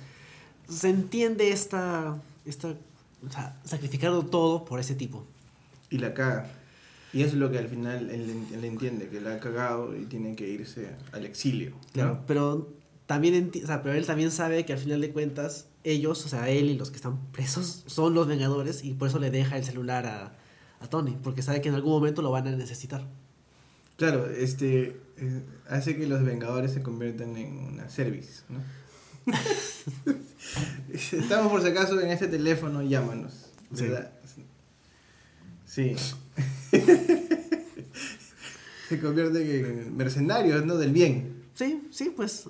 [0.68, 5.26] se entiende esta, esta o sea, sacrificarlo todo por ese tipo.
[5.90, 6.52] Y la caga.
[7.12, 10.06] Y eso es lo que al final él, él entiende, que la ha cagado y
[10.06, 11.72] tiene que irse al exilio.
[11.72, 11.92] ¿no?
[11.92, 12.68] Claro, pero
[13.10, 16.48] también o sea, pero él también sabe que al final de cuentas ellos, o sea,
[16.48, 19.64] él y los que están presos son los Vengadores y por eso le deja el
[19.64, 20.38] celular a,
[20.80, 23.08] a Tony, porque sabe que en algún momento lo van a necesitar.
[23.98, 28.60] Claro, este eh, hace que los Vengadores se conviertan en una service, ¿no?
[30.94, 33.48] Estamos por si acaso en este teléfono, llámanos.
[33.74, 33.86] Sí.
[33.86, 34.12] ¿verdad?
[35.66, 35.96] Sí.
[38.88, 40.78] Se convierte en mercenarios, ¿no?
[40.78, 41.39] Del bien.
[41.60, 42.46] Sí, sí, pues.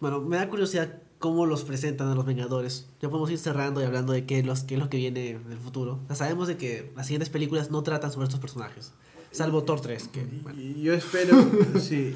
[0.00, 2.88] bueno, me da curiosidad cómo los presentan a los Vengadores.
[3.00, 5.50] Ya podemos ir cerrando y hablando de qué, los, qué es lo que viene en
[5.50, 5.98] el futuro.
[6.08, 8.92] Sea, sabemos de que las siguientes películas no tratan sobre estos personajes.
[9.30, 11.36] Salvo Thor 3, que bueno, yo espero,
[11.80, 12.14] sí.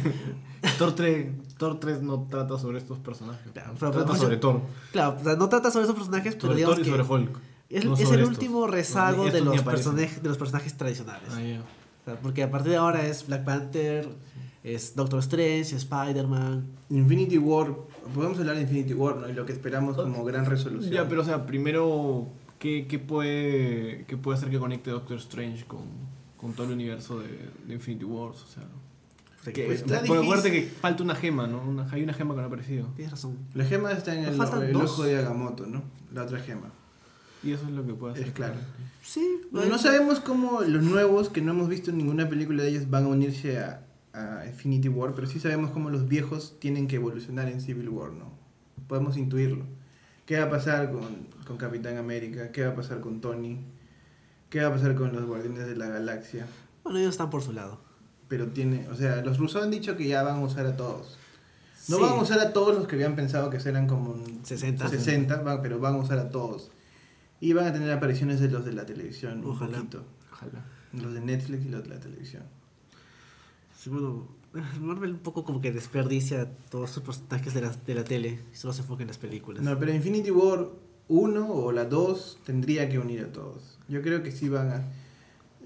[0.78, 1.26] Thor 3,
[1.58, 3.52] Thor 3 no trata sobre estos personajes.
[3.52, 4.60] Claro, pero- trata pero- sobre Thor.
[4.92, 7.14] Claro, o sea, no trata sobre esos personajes, pero Sobre digamos Thor y que sobre
[7.24, 7.38] Hulk.
[7.68, 8.38] es, no es sobre el estos.
[8.38, 9.44] último rezago No, de, estos
[9.84, 11.28] los de los personajes tradicionales.
[11.32, 11.60] Ah, ya.
[11.60, 14.08] O sea, porque a partir de ahora es Black Panther,
[14.64, 16.66] es Doctor Strange, Spider-Man.
[16.90, 17.74] Infinity War,
[18.14, 19.28] podemos hablar de Infinity War, ¿no?
[19.28, 20.92] Y lo que esperamos como gran resolución.
[20.92, 25.64] Ya, pero o sea, primero, ¿qué, qué puede, qué puede hacer que conecte Doctor Strange
[25.64, 25.80] con,
[26.36, 27.28] con todo el universo de,
[27.66, 28.42] de Infinity Wars?
[28.42, 28.62] O sea,
[29.52, 31.60] que, Pues está acuérdate que falta una gema, ¿no?
[31.62, 32.86] Una- hay una gema que no ha aparecido.
[32.94, 33.38] Tienes razón.
[33.54, 34.34] La gema está en el,
[34.68, 35.82] el ojo de Agamotto, ¿no?
[36.14, 36.70] La otra gema.
[37.42, 38.26] Y eso es lo que puede hacer.
[38.28, 38.54] Es claro.
[39.02, 42.68] Sí, Bueno, no sabemos cómo los nuevos, que no hemos visto en ninguna película de
[42.68, 43.84] ellos, van a unirse a,
[44.14, 48.12] a Infinity War, pero sí sabemos cómo los viejos tienen que evolucionar en Civil War,
[48.12, 48.32] ¿no?
[48.86, 49.64] Podemos intuirlo.
[50.26, 52.52] ¿Qué va a pasar con, con Capitán América?
[52.52, 53.58] ¿Qué va a pasar con Tony?
[54.50, 56.46] ¿Qué va a pasar con los Guardianes de la Galaxia?
[56.84, 57.80] Bueno, ellos están por su lado.
[58.28, 61.18] Pero tiene, o sea, los rusos han dicho que ya van a usar a todos.
[61.88, 62.02] No Sí.
[62.02, 64.88] van a usar a todos los que habían pensado que eran como un 60.
[64.88, 66.70] 60, van- pero van a usar a todos.
[67.40, 69.78] Y van a tener apariciones de los de la televisión, Ojalá.
[69.80, 70.04] un poquito.
[70.32, 70.64] Ojalá.
[70.92, 72.44] Los de Netflix y los de la televisión.
[73.82, 74.28] Sí, bueno,
[74.80, 78.56] Marvel un poco como que desperdicia todos sus personajes de la, de la tele y
[78.56, 79.62] solo se enfoca en las películas.
[79.62, 80.68] No, pero Infinity War
[81.08, 83.78] 1 o la 2 tendría que unir a todos.
[83.88, 84.82] Yo creo que sí van a...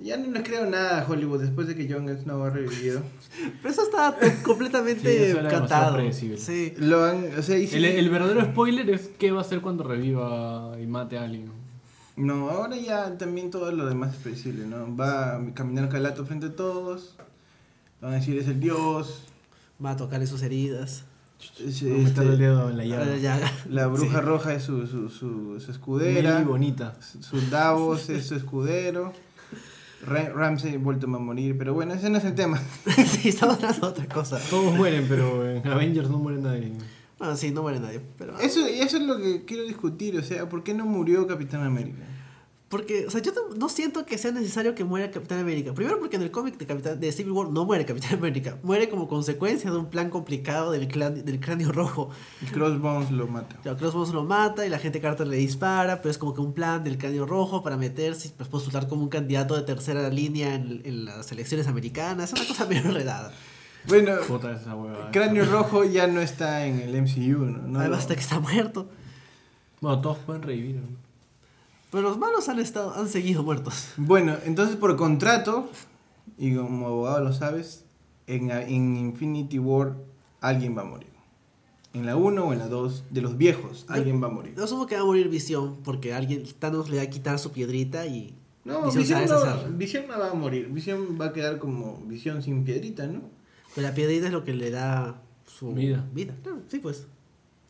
[0.03, 3.01] Ya no les creo nada a Hollywood después de que Jon Snow ha revivido.
[3.63, 5.95] Pero eso está Sí, completamente eso demasiado cantado.
[5.97, 6.37] predecible.
[6.39, 6.75] Sí.
[6.79, 7.25] Lo han...
[7.39, 10.87] O sea, sí- El, el verdadero spoiler es qué va a hacer cuando reviva y
[10.87, 11.51] mate a alguien.
[12.17, 14.95] No, ahora ya también todo lo demás es predecible, ¿no?
[14.97, 17.17] Va a caminar calato frente a todos.
[18.07, 19.25] Van a decir es el dios.
[19.85, 21.03] Va a tocarle sus heridas.
[21.59, 23.17] es, meter el este, dedo en la llaga.
[23.17, 23.53] ya.
[23.69, 24.25] la bruja Sí.
[24.25, 26.35] roja es su, su, su, su escudera.
[26.35, 26.97] Meli bonita.
[27.01, 29.13] Su Davos es su escudero.
[30.07, 31.59] Ra- Ramsey vuelto a morir.
[31.59, 32.63] Pero bueno, ese no es el tema.
[33.09, 34.39] sí, estamos hablando de otra cosa.
[34.51, 36.75] Todos mueren, pero en Avengers no muere nadie.
[37.19, 38.01] Bueno, sí, no muere nadie.
[38.19, 40.17] Pero, Eso, y eso es lo que quiero discutir.
[40.17, 42.05] O sea, ¿por qué no murió Capitán América?
[42.77, 45.73] Porque, o sea, yo no- siento que sea necesario que muera Capitán América.
[45.73, 48.59] Primero porque en el cómic de, Capitán, de Civil War no muere Capitán América.
[48.63, 52.11] Muere como consecuencia de un plan complicado del, clan- del cráneo rojo.
[52.43, 53.57] El Crossbones lo mata.
[53.65, 56.53] Ya, Crossbones lo mata y la gente Carter le dispara, pero es como que un
[56.53, 60.55] plan del cráneo rojo para meterse y pues, postular como un candidato de tercera línea
[60.55, 62.33] en, en las elecciones americanas.
[62.33, 63.33] Es una cosa medio enredada.
[63.89, 65.11] Bueno, Puta esa hueva.
[65.13, 67.59] Cráneo Rojo ya no está en el MCU, ¿no?
[67.59, 68.89] No Además, lo- hasta que está muerto.
[69.81, 70.77] Bueno, todos pueden revivir.
[70.77, 71.06] ¿no?
[71.91, 73.91] Pero los malos han, estado, han seguido muertos.
[73.97, 75.71] Bueno, entonces por contrato,
[76.37, 77.85] y como abogado lo sabes,
[78.27, 79.97] en, en Infinity War
[80.41, 81.09] alguien va a morir.
[81.95, 84.55] En la 1 o en la 2, de los viejos, alguien va a morir.
[84.55, 87.53] Yo asumo que va a morir Visión porque alguien, Thanos le va a quitar su
[87.53, 88.35] piedrita y
[88.65, 89.71] No, Visión se va a Visión deshacer.
[89.71, 90.69] no, Visión no va a morir.
[90.69, 93.23] Visión va a quedar como Visión sin piedrita, ¿no?
[93.75, 96.05] Pero la piedrita es lo que le da su Vida.
[96.13, 97.07] Vida, claro, sí, pues.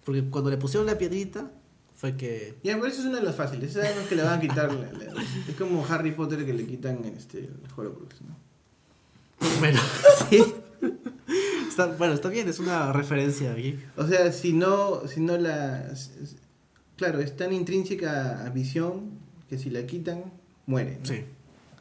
[0.05, 1.51] Porque cuando le pusieron la piedrita,
[1.97, 2.55] fue que.
[2.62, 3.72] Ya, pero eso es una de las fáciles.
[3.72, 4.72] Sabemos que le van a quitar.
[4.72, 8.36] la- la- es como Harry Potter que le quitan este, el Horcrux, ¿no?
[9.59, 9.80] Bueno,
[10.30, 10.44] sí.
[11.68, 13.78] Está, bueno, está bien, es una referencia aquí.
[13.97, 15.92] O sea, si no, si no la...
[16.97, 19.11] Claro, es tan intrínseca a Visión
[19.51, 20.24] que si la quitan,
[20.66, 20.99] muere.
[21.01, 21.07] ¿no?
[21.07, 21.24] Sí.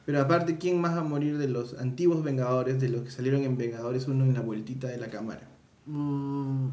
[0.06, 3.44] Pero aparte, ¿quién más va a morir de los antiguos Vengadores, de los que salieron
[3.44, 5.48] en Vengadores 1 en la vueltita de la cámara?
[5.86, 6.68] Mm,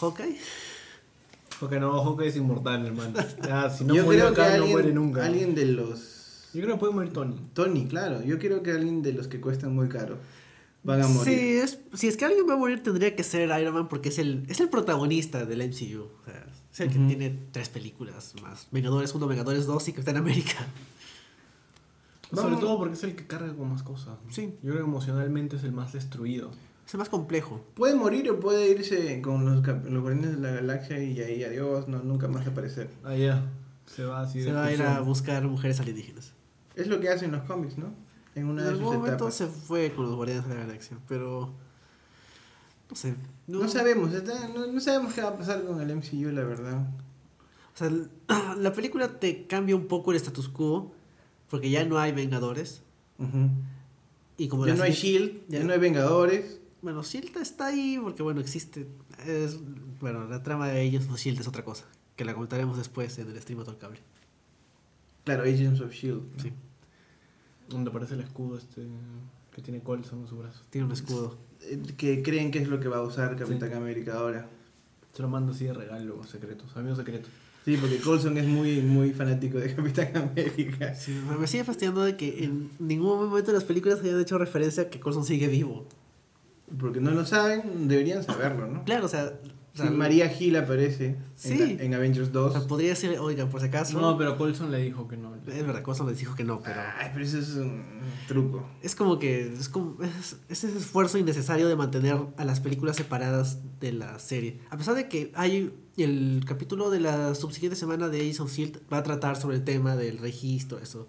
[0.00, 0.36] ¿Hawkeye?
[1.62, 3.14] Porque no, Hawkeye es inmortal, hermano.
[3.46, 5.24] Ya, si no yo murió creo que acá, no alguien, muere nunca.
[5.24, 6.48] alguien de los...
[6.52, 7.36] Yo creo que puede morir Tony.
[7.54, 8.20] Tony, claro.
[8.24, 10.18] Yo creo que alguien de los que cuestan muy caro
[10.82, 11.38] van a morir.
[11.38, 14.08] Sí, es, si es que alguien va a morir, tendría que ser Iron Man porque
[14.08, 16.00] es el, es el protagonista del MCU.
[16.02, 17.06] O sea, es el que Ujú.
[17.06, 20.66] tiene tres películas más: Vengadores 1, Vengadores 2 y Capitán América.
[22.32, 22.60] Sobre Vamos.
[22.60, 24.18] todo porque es el que carga con más cosas.
[24.26, 24.32] ¿no?
[24.32, 24.54] Sí.
[24.62, 26.50] Yo creo que emocionalmente es el más destruido.
[26.92, 27.64] Es más complejo.
[27.74, 32.02] Puede morir o puede irse con los, Guardianes de la Galaxia y ahí adiós, no,
[32.02, 32.90] nunca más aparecer.
[33.02, 33.50] Ah, ya.
[33.86, 36.34] Se va así de Se va a ir a buscar mujeres alienígenas.
[36.74, 37.94] Es lo que hacen los cómics, ¿no?
[38.34, 39.34] En una En de algún sus momento etapas.
[39.34, 41.50] se fue con los Guardianes de la Galaxia, pero.
[42.90, 43.14] No sé.
[43.46, 46.86] No sabemos, está- no, no sabemos qué va a pasar con el MCU, la verdad.
[47.74, 47.90] O sea,
[48.58, 50.92] la película te cambia un poco el status quo,
[51.48, 52.82] porque ya no hay Vengadores.
[54.36, 56.58] Y como Ya no hay Shield, ya ya- no hay Vengadores.
[56.82, 58.86] Bueno, Shield está ahí porque, bueno, existe.
[59.26, 59.58] Es,
[60.00, 61.84] bueno, la trama de ellos, no Shield es otra cosa.
[62.16, 64.00] Que la comentaremos después en el stream a todo el cable.
[65.24, 66.22] Claro, Agents of Shield.
[66.42, 66.52] Sí.
[67.68, 68.82] Donde aparece el escudo este
[69.54, 70.62] que tiene Colson en su brazo.
[70.70, 71.36] Tiene un escudo.
[71.60, 73.74] Eh, Que creen que es lo que va a usar Capitán Sí.
[73.76, 74.48] América ahora.
[75.12, 77.30] Se lo mando así de regalo, secretos, amigos secretos.
[77.64, 80.94] Sí, porque Colson es muy, muy fanático de Capitán América.
[80.94, 84.84] Sí, me sigue fastidiando de que en ningún momento de las películas hayan hecho referencia
[84.84, 85.86] a que Coulson sigue vivo.
[86.78, 88.84] Porque no lo saben, deberían saberlo, ¿no?
[88.84, 89.24] Claro, o sea.
[89.74, 91.54] o sea, Sí, María Gil aparece Sí.
[91.60, 92.52] en, en Avengers o 2.
[92.52, 93.98] sea, podría decir, oigan, por si acaso.
[94.00, 95.34] No, pero Colson le dijo que no.
[95.34, 96.80] Es verdad, Coulson les dijo que no, pero.
[96.98, 97.82] Ay, pero eso es un
[98.28, 98.68] truco.
[98.82, 102.96] Es como que es como es, es ese esfuerzo innecesario de mantener a las películas
[102.96, 104.60] separadas de la serie.
[104.70, 108.78] A pesar de que hay el capítulo de la subsiguiente semana de Agents of Shield
[108.92, 111.08] va a tratar sobre el tema del registro, eso.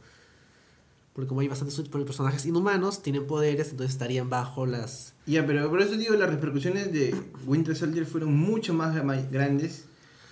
[1.14, 5.14] Porque como hay bastantes personajes inhumanos, tienen poderes, entonces estarían bajo las...
[5.28, 8.96] Ya, pero por eso digo, las repercusiones de Winter Soldier fueron mucho más
[9.32, 9.86] grandes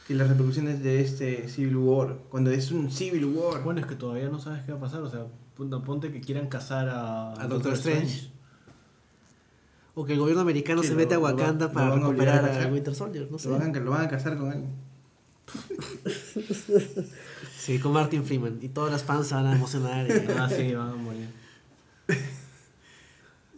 [0.08, 2.18] que las repercusiones de este Civil War.
[2.30, 3.64] Cuando es un Civil War.
[3.64, 5.02] Bueno, es que todavía no sabes qué va a pasar.
[5.04, 5.28] O sea,
[5.86, 8.32] ponte que quieran cazar a, A Doctor Strange.
[9.94, 12.68] O que el gobierno americano Sí, se lo- mete a Wakanda lo para recuperar a.
[12.68, 13.50] Winter Soldier, no sé.
[13.50, 14.72] lo, van a, lo van a casar con alguien.
[17.64, 18.57] Sí, con Martin Freeman.
[18.62, 20.07] Y todas las fans se van a emocionar.
[20.07, 21.28] y- Ah, sí, van a morir.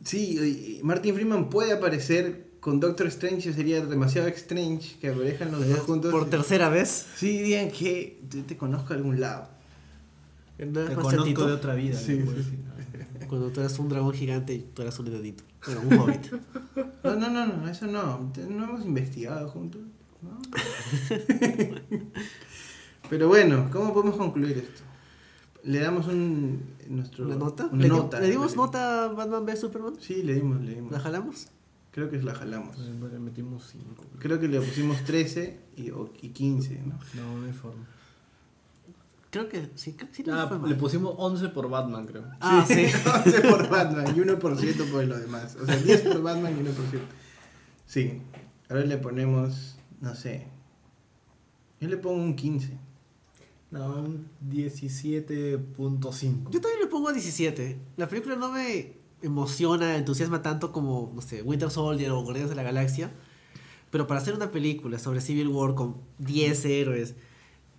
[0.03, 5.79] Sí, Martin Freeman puede aparecer con Doctor Strange, sería demasiado strange que aparezcan los dos
[5.79, 6.11] juntos.
[6.11, 7.07] Por tercera vez.
[7.15, 9.47] Sí, digan que te, te conozco de algún lado.
[10.59, 11.47] ¿No Te conozco chatito?
[11.47, 11.97] de otra vida.
[11.97, 12.59] Sí, sí.
[13.29, 15.43] Cuando tú eras un dragón gigante y tú eras un enanito.
[15.65, 16.33] Bueno, un hobbit.
[17.03, 18.31] No, no, no, no, eso no.
[18.49, 19.81] No hemos investigado juntos.
[20.21, 20.37] ¿no?
[23.09, 24.81] Pero bueno, ¿cómo podemos concluir esto?
[25.63, 26.61] Le damos un.
[26.89, 27.67] Nuestro, ¿Una nota?
[27.71, 28.19] Una ¿Le, nota.
[28.19, 29.93] ¿Le dimos nota a Batman v Superman?
[29.99, 30.91] Sí, le dimos, le dimos.
[30.91, 31.47] ¿La jalamos?
[31.91, 32.77] Creo que la jalamos.
[32.79, 34.03] Le metimos 5.
[34.19, 36.99] Creo que le pusimos 13 y, o- y 15, ¿no?
[37.13, 37.85] No, no hay forma.
[39.29, 40.23] Creo que sí, creo que sí.
[40.23, 40.69] no Ah, fue mal.
[40.69, 42.25] le pusimos 11 por Batman, creo.
[42.41, 42.85] Ah, sí.
[43.25, 45.55] 11 por Batman y 1% por lo demás.
[45.61, 46.71] O sea, 10 por Batman y 1%.
[47.85, 48.21] Sí.
[48.69, 50.47] Ahora le ponemos, no sé.
[51.79, 52.77] Yo le pongo un 15.
[53.73, 56.49] No, un 17.5.
[56.51, 57.77] Yo también le pongo a 17.
[57.97, 62.55] La película no me emociona, entusiasma tanto como, no sé, Winter Soldier o Guardianes de
[62.55, 63.11] la Galaxia.
[63.89, 67.15] Pero para hacer una película sobre Civil War con 10 héroes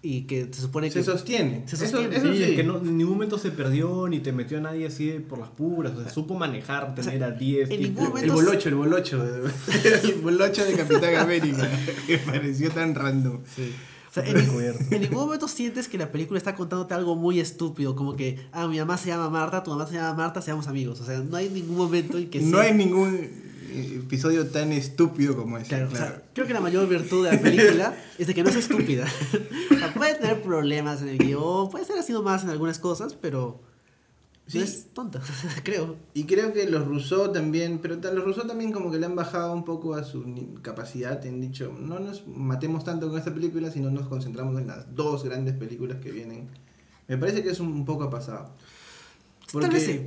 [0.00, 0.92] y que se supone que...
[0.94, 1.66] Se sostiene.
[1.66, 2.16] Se Eso- sostiene.
[2.16, 2.42] Eso, Sí, sí.
[2.44, 5.38] es que no, en ningún momento se perdió ni te metió a nadie así por
[5.38, 5.92] las puras.
[5.96, 7.70] O sea, supo manejar, tener a 10.
[7.70, 7.88] en tipos.
[7.88, 9.24] ningún momento- El bolocho, el bolocho.
[10.04, 11.68] El bolocho de Capitán América.
[12.06, 13.36] Que pareció tan random.
[13.36, 14.36] O sea, en,
[14.90, 18.66] en ningún momento sientes que la película está contándote algo muy estúpido, como que, ah,
[18.68, 21.00] mi mamá se llama Marta, tu mamá se llama Marta, seamos amigos.
[21.00, 23.14] O sea, no hay ningún momento en que No sea- hay ningún
[23.70, 25.68] eh, episodio tan estúpido como ese.
[25.68, 28.42] Claro, Claro, o sea, creo que la mayor virtud de la película es de que
[28.44, 29.06] no es estúpida.
[29.74, 33.16] O sea, puede tener problemas en el guion, puede ser así más en algunas cosas,
[33.20, 33.60] pero
[34.46, 34.58] Sí.
[34.58, 35.22] no es tonta,
[35.64, 35.96] creo.
[36.12, 39.54] Y creo que los Rousseau también, pero los Rousseau también como que le han bajado
[39.54, 40.24] un poco a su
[40.60, 44.94] capacidad, han dicho, no nos matemos tanto con esta película, sino nos concentramos en las
[44.94, 46.48] dos grandes películas que vienen.
[47.08, 48.50] Me parece que es un, poco pasado.
[49.52, 50.06] Tal vez sí.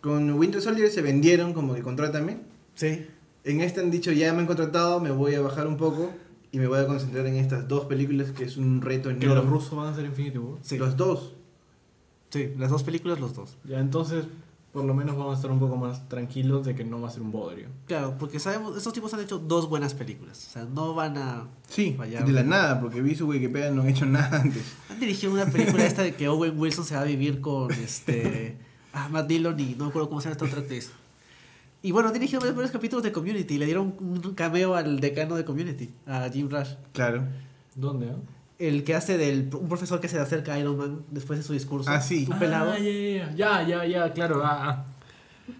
[0.00, 2.38] con Winter Soldier se vendieron como que contrátame.
[2.74, 3.06] Sí.
[3.44, 6.10] En esta han dicho, ya me han contratado, me voy a bajar un poco
[6.50, 9.42] y me voy a concentrar en estas dos películas que es un reto Que enorme.
[9.42, 10.58] los rusos van a hacer Infinity War.
[10.62, 10.78] Sí.
[10.78, 11.34] Los dos.
[12.30, 13.56] Sí, las dos películas, los dos.
[13.64, 14.24] Ya, entonces,
[14.72, 17.10] por lo menos vamos a estar un poco más tranquilos de que no va a
[17.10, 17.68] ser un bodrio.
[17.86, 20.46] Claro, porque sabemos, estos tipos han hecho dos buenas películas.
[20.48, 22.26] O sea, no van a Sí, fallar.
[22.26, 24.62] de la nada, porque vi su Wikipedia no han hecho nada antes.
[24.90, 28.56] Han dirigido una película esta de que Owen Wilson se va a vivir con este.
[28.92, 30.90] Ah, Matt Dillon y no me acuerdo cómo se llama esta otra actriz.
[31.80, 33.56] Y bueno, han dirigido varios, varios capítulos de Community.
[33.56, 36.70] Le dieron un cameo al decano de Community, a Jim Rush.
[36.92, 37.22] Claro.
[37.76, 38.10] ¿Dónde?
[38.10, 38.16] ah?
[38.58, 39.50] El que hace del.
[39.54, 41.90] Un profesor que se le acerca a Iron Man después de su discurso.
[41.90, 42.26] Ah, sí.
[42.30, 42.72] Un pelado.
[42.72, 44.42] Ah, ya, ya, ya, ya, ya, claro.
[44.44, 44.84] Ah, ah.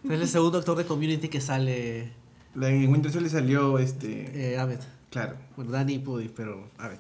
[0.05, 2.11] Es el segundo actor de Community que sale.
[2.55, 4.53] La en Winter Soldier salió este.
[4.55, 4.81] Eh, Abed.
[5.11, 5.37] Claro.
[5.57, 6.99] Bueno, Danny Pudi, pero Abed.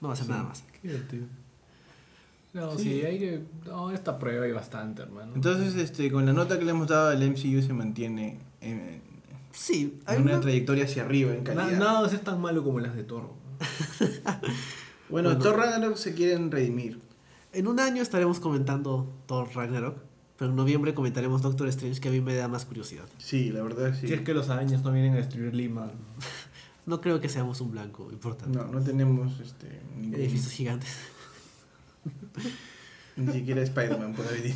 [0.00, 0.64] No va a hacer nada más.
[0.82, 1.26] Qué divertido.
[2.52, 2.82] No, Sí.
[2.84, 3.02] sí.
[3.06, 3.40] hay que.
[3.66, 5.32] No, esta prueba hay bastante, hermano.
[5.34, 9.00] Entonces, este, con la nota que le hemos dado al MCU se mantiene en,
[9.52, 11.78] Sí, hay en una una- trayectoria hacia arriba en calidad.
[11.78, 13.34] nada es tan malo como las de Toro.
[15.08, 15.38] Bueno, Bueno.
[15.38, 17.00] Thor Ragnarok se quieren redimir.
[17.52, 19.98] En un año estaremos comentando Thor Ragnarok.
[20.36, 23.04] Pero en noviembre comentaremos Doctor Strange, que a mí me da más curiosidad.
[23.16, 24.08] Sí, la verdad sí.
[24.08, 25.90] Si es que los arañas no vienen a destruir Lima.
[26.84, 28.58] No creo que seamos un blanco importante.
[28.58, 30.90] No, no tenemos este, ningún- Edificios gigantes.
[33.16, 34.54] ni siquiera Spider-Man puede venir.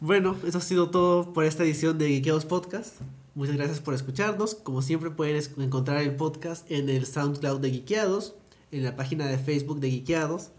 [0.00, 2.94] Bueno, eso ha sido todo por esta edición de Geekeados Podcast.
[3.34, 4.54] Muchas gracias por escucharnos.
[4.54, 8.34] Como siempre pueden encontrar el podcast en el SoundCloud de Geekeados,
[8.70, 10.50] en la página de Facebook de Geekeados,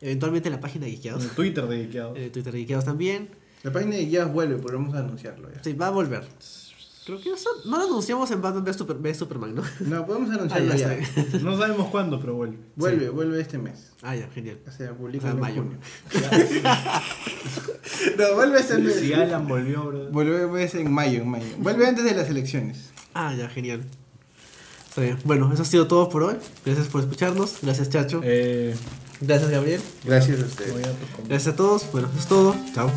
[0.00, 2.16] eventualmente en la página de En Geekeados, el Twitter dedicado.
[2.16, 3.28] en el Twitter de Geekeados también.
[3.62, 5.62] La página de Jazz vuelve, a anunciarlo ya.
[5.62, 6.24] Sí, va a volver.
[7.04, 9.62] Creo que eso no lo anunciamos en Batman v Super- v Superman, ¿no?
[9.80, 11.38] No, podemos Ah, anunciarlo ya ya.
[11.42, 12.58] No sabemos cuándo, pero vuelve.
[12.76, 13.90] Vuelve, vuelve este mes.
[14.02, 14.60] Ah, ya, genial.
[14.68, 15.62] O sea, O publica sea, en mayo.
[15.62, 15.78] junio.
[18.18, 18.94] no, vuelve este mes.
[18.96, 20.10] Si Alan volvió, bro.
[20.10, 21.46] Vuelve en mayo, en mayo.
[21.58, 22.90] Vuelve antes de las elecciones.
[23.14, 23.84] Ah, ya, genial.
[24.88, 25.18] Está bien.
[25.24, 26.36] Bueno, eso ha sido todo por hoy.
[26.64, 27.58] Gracias por escucharnos.
[27.62, 28.20] Gracias, Chacho.
[28.22, 28.76] Eh,
[29.20, 29.80] Gracias, Gabriel.
[30.04, 30.74] Gracias a ustedes.
[31.28, 31.90] Gracias a todos.
[31.92, 32.56] Bueno, eso es todo.
[32.74, 32.90] Chao.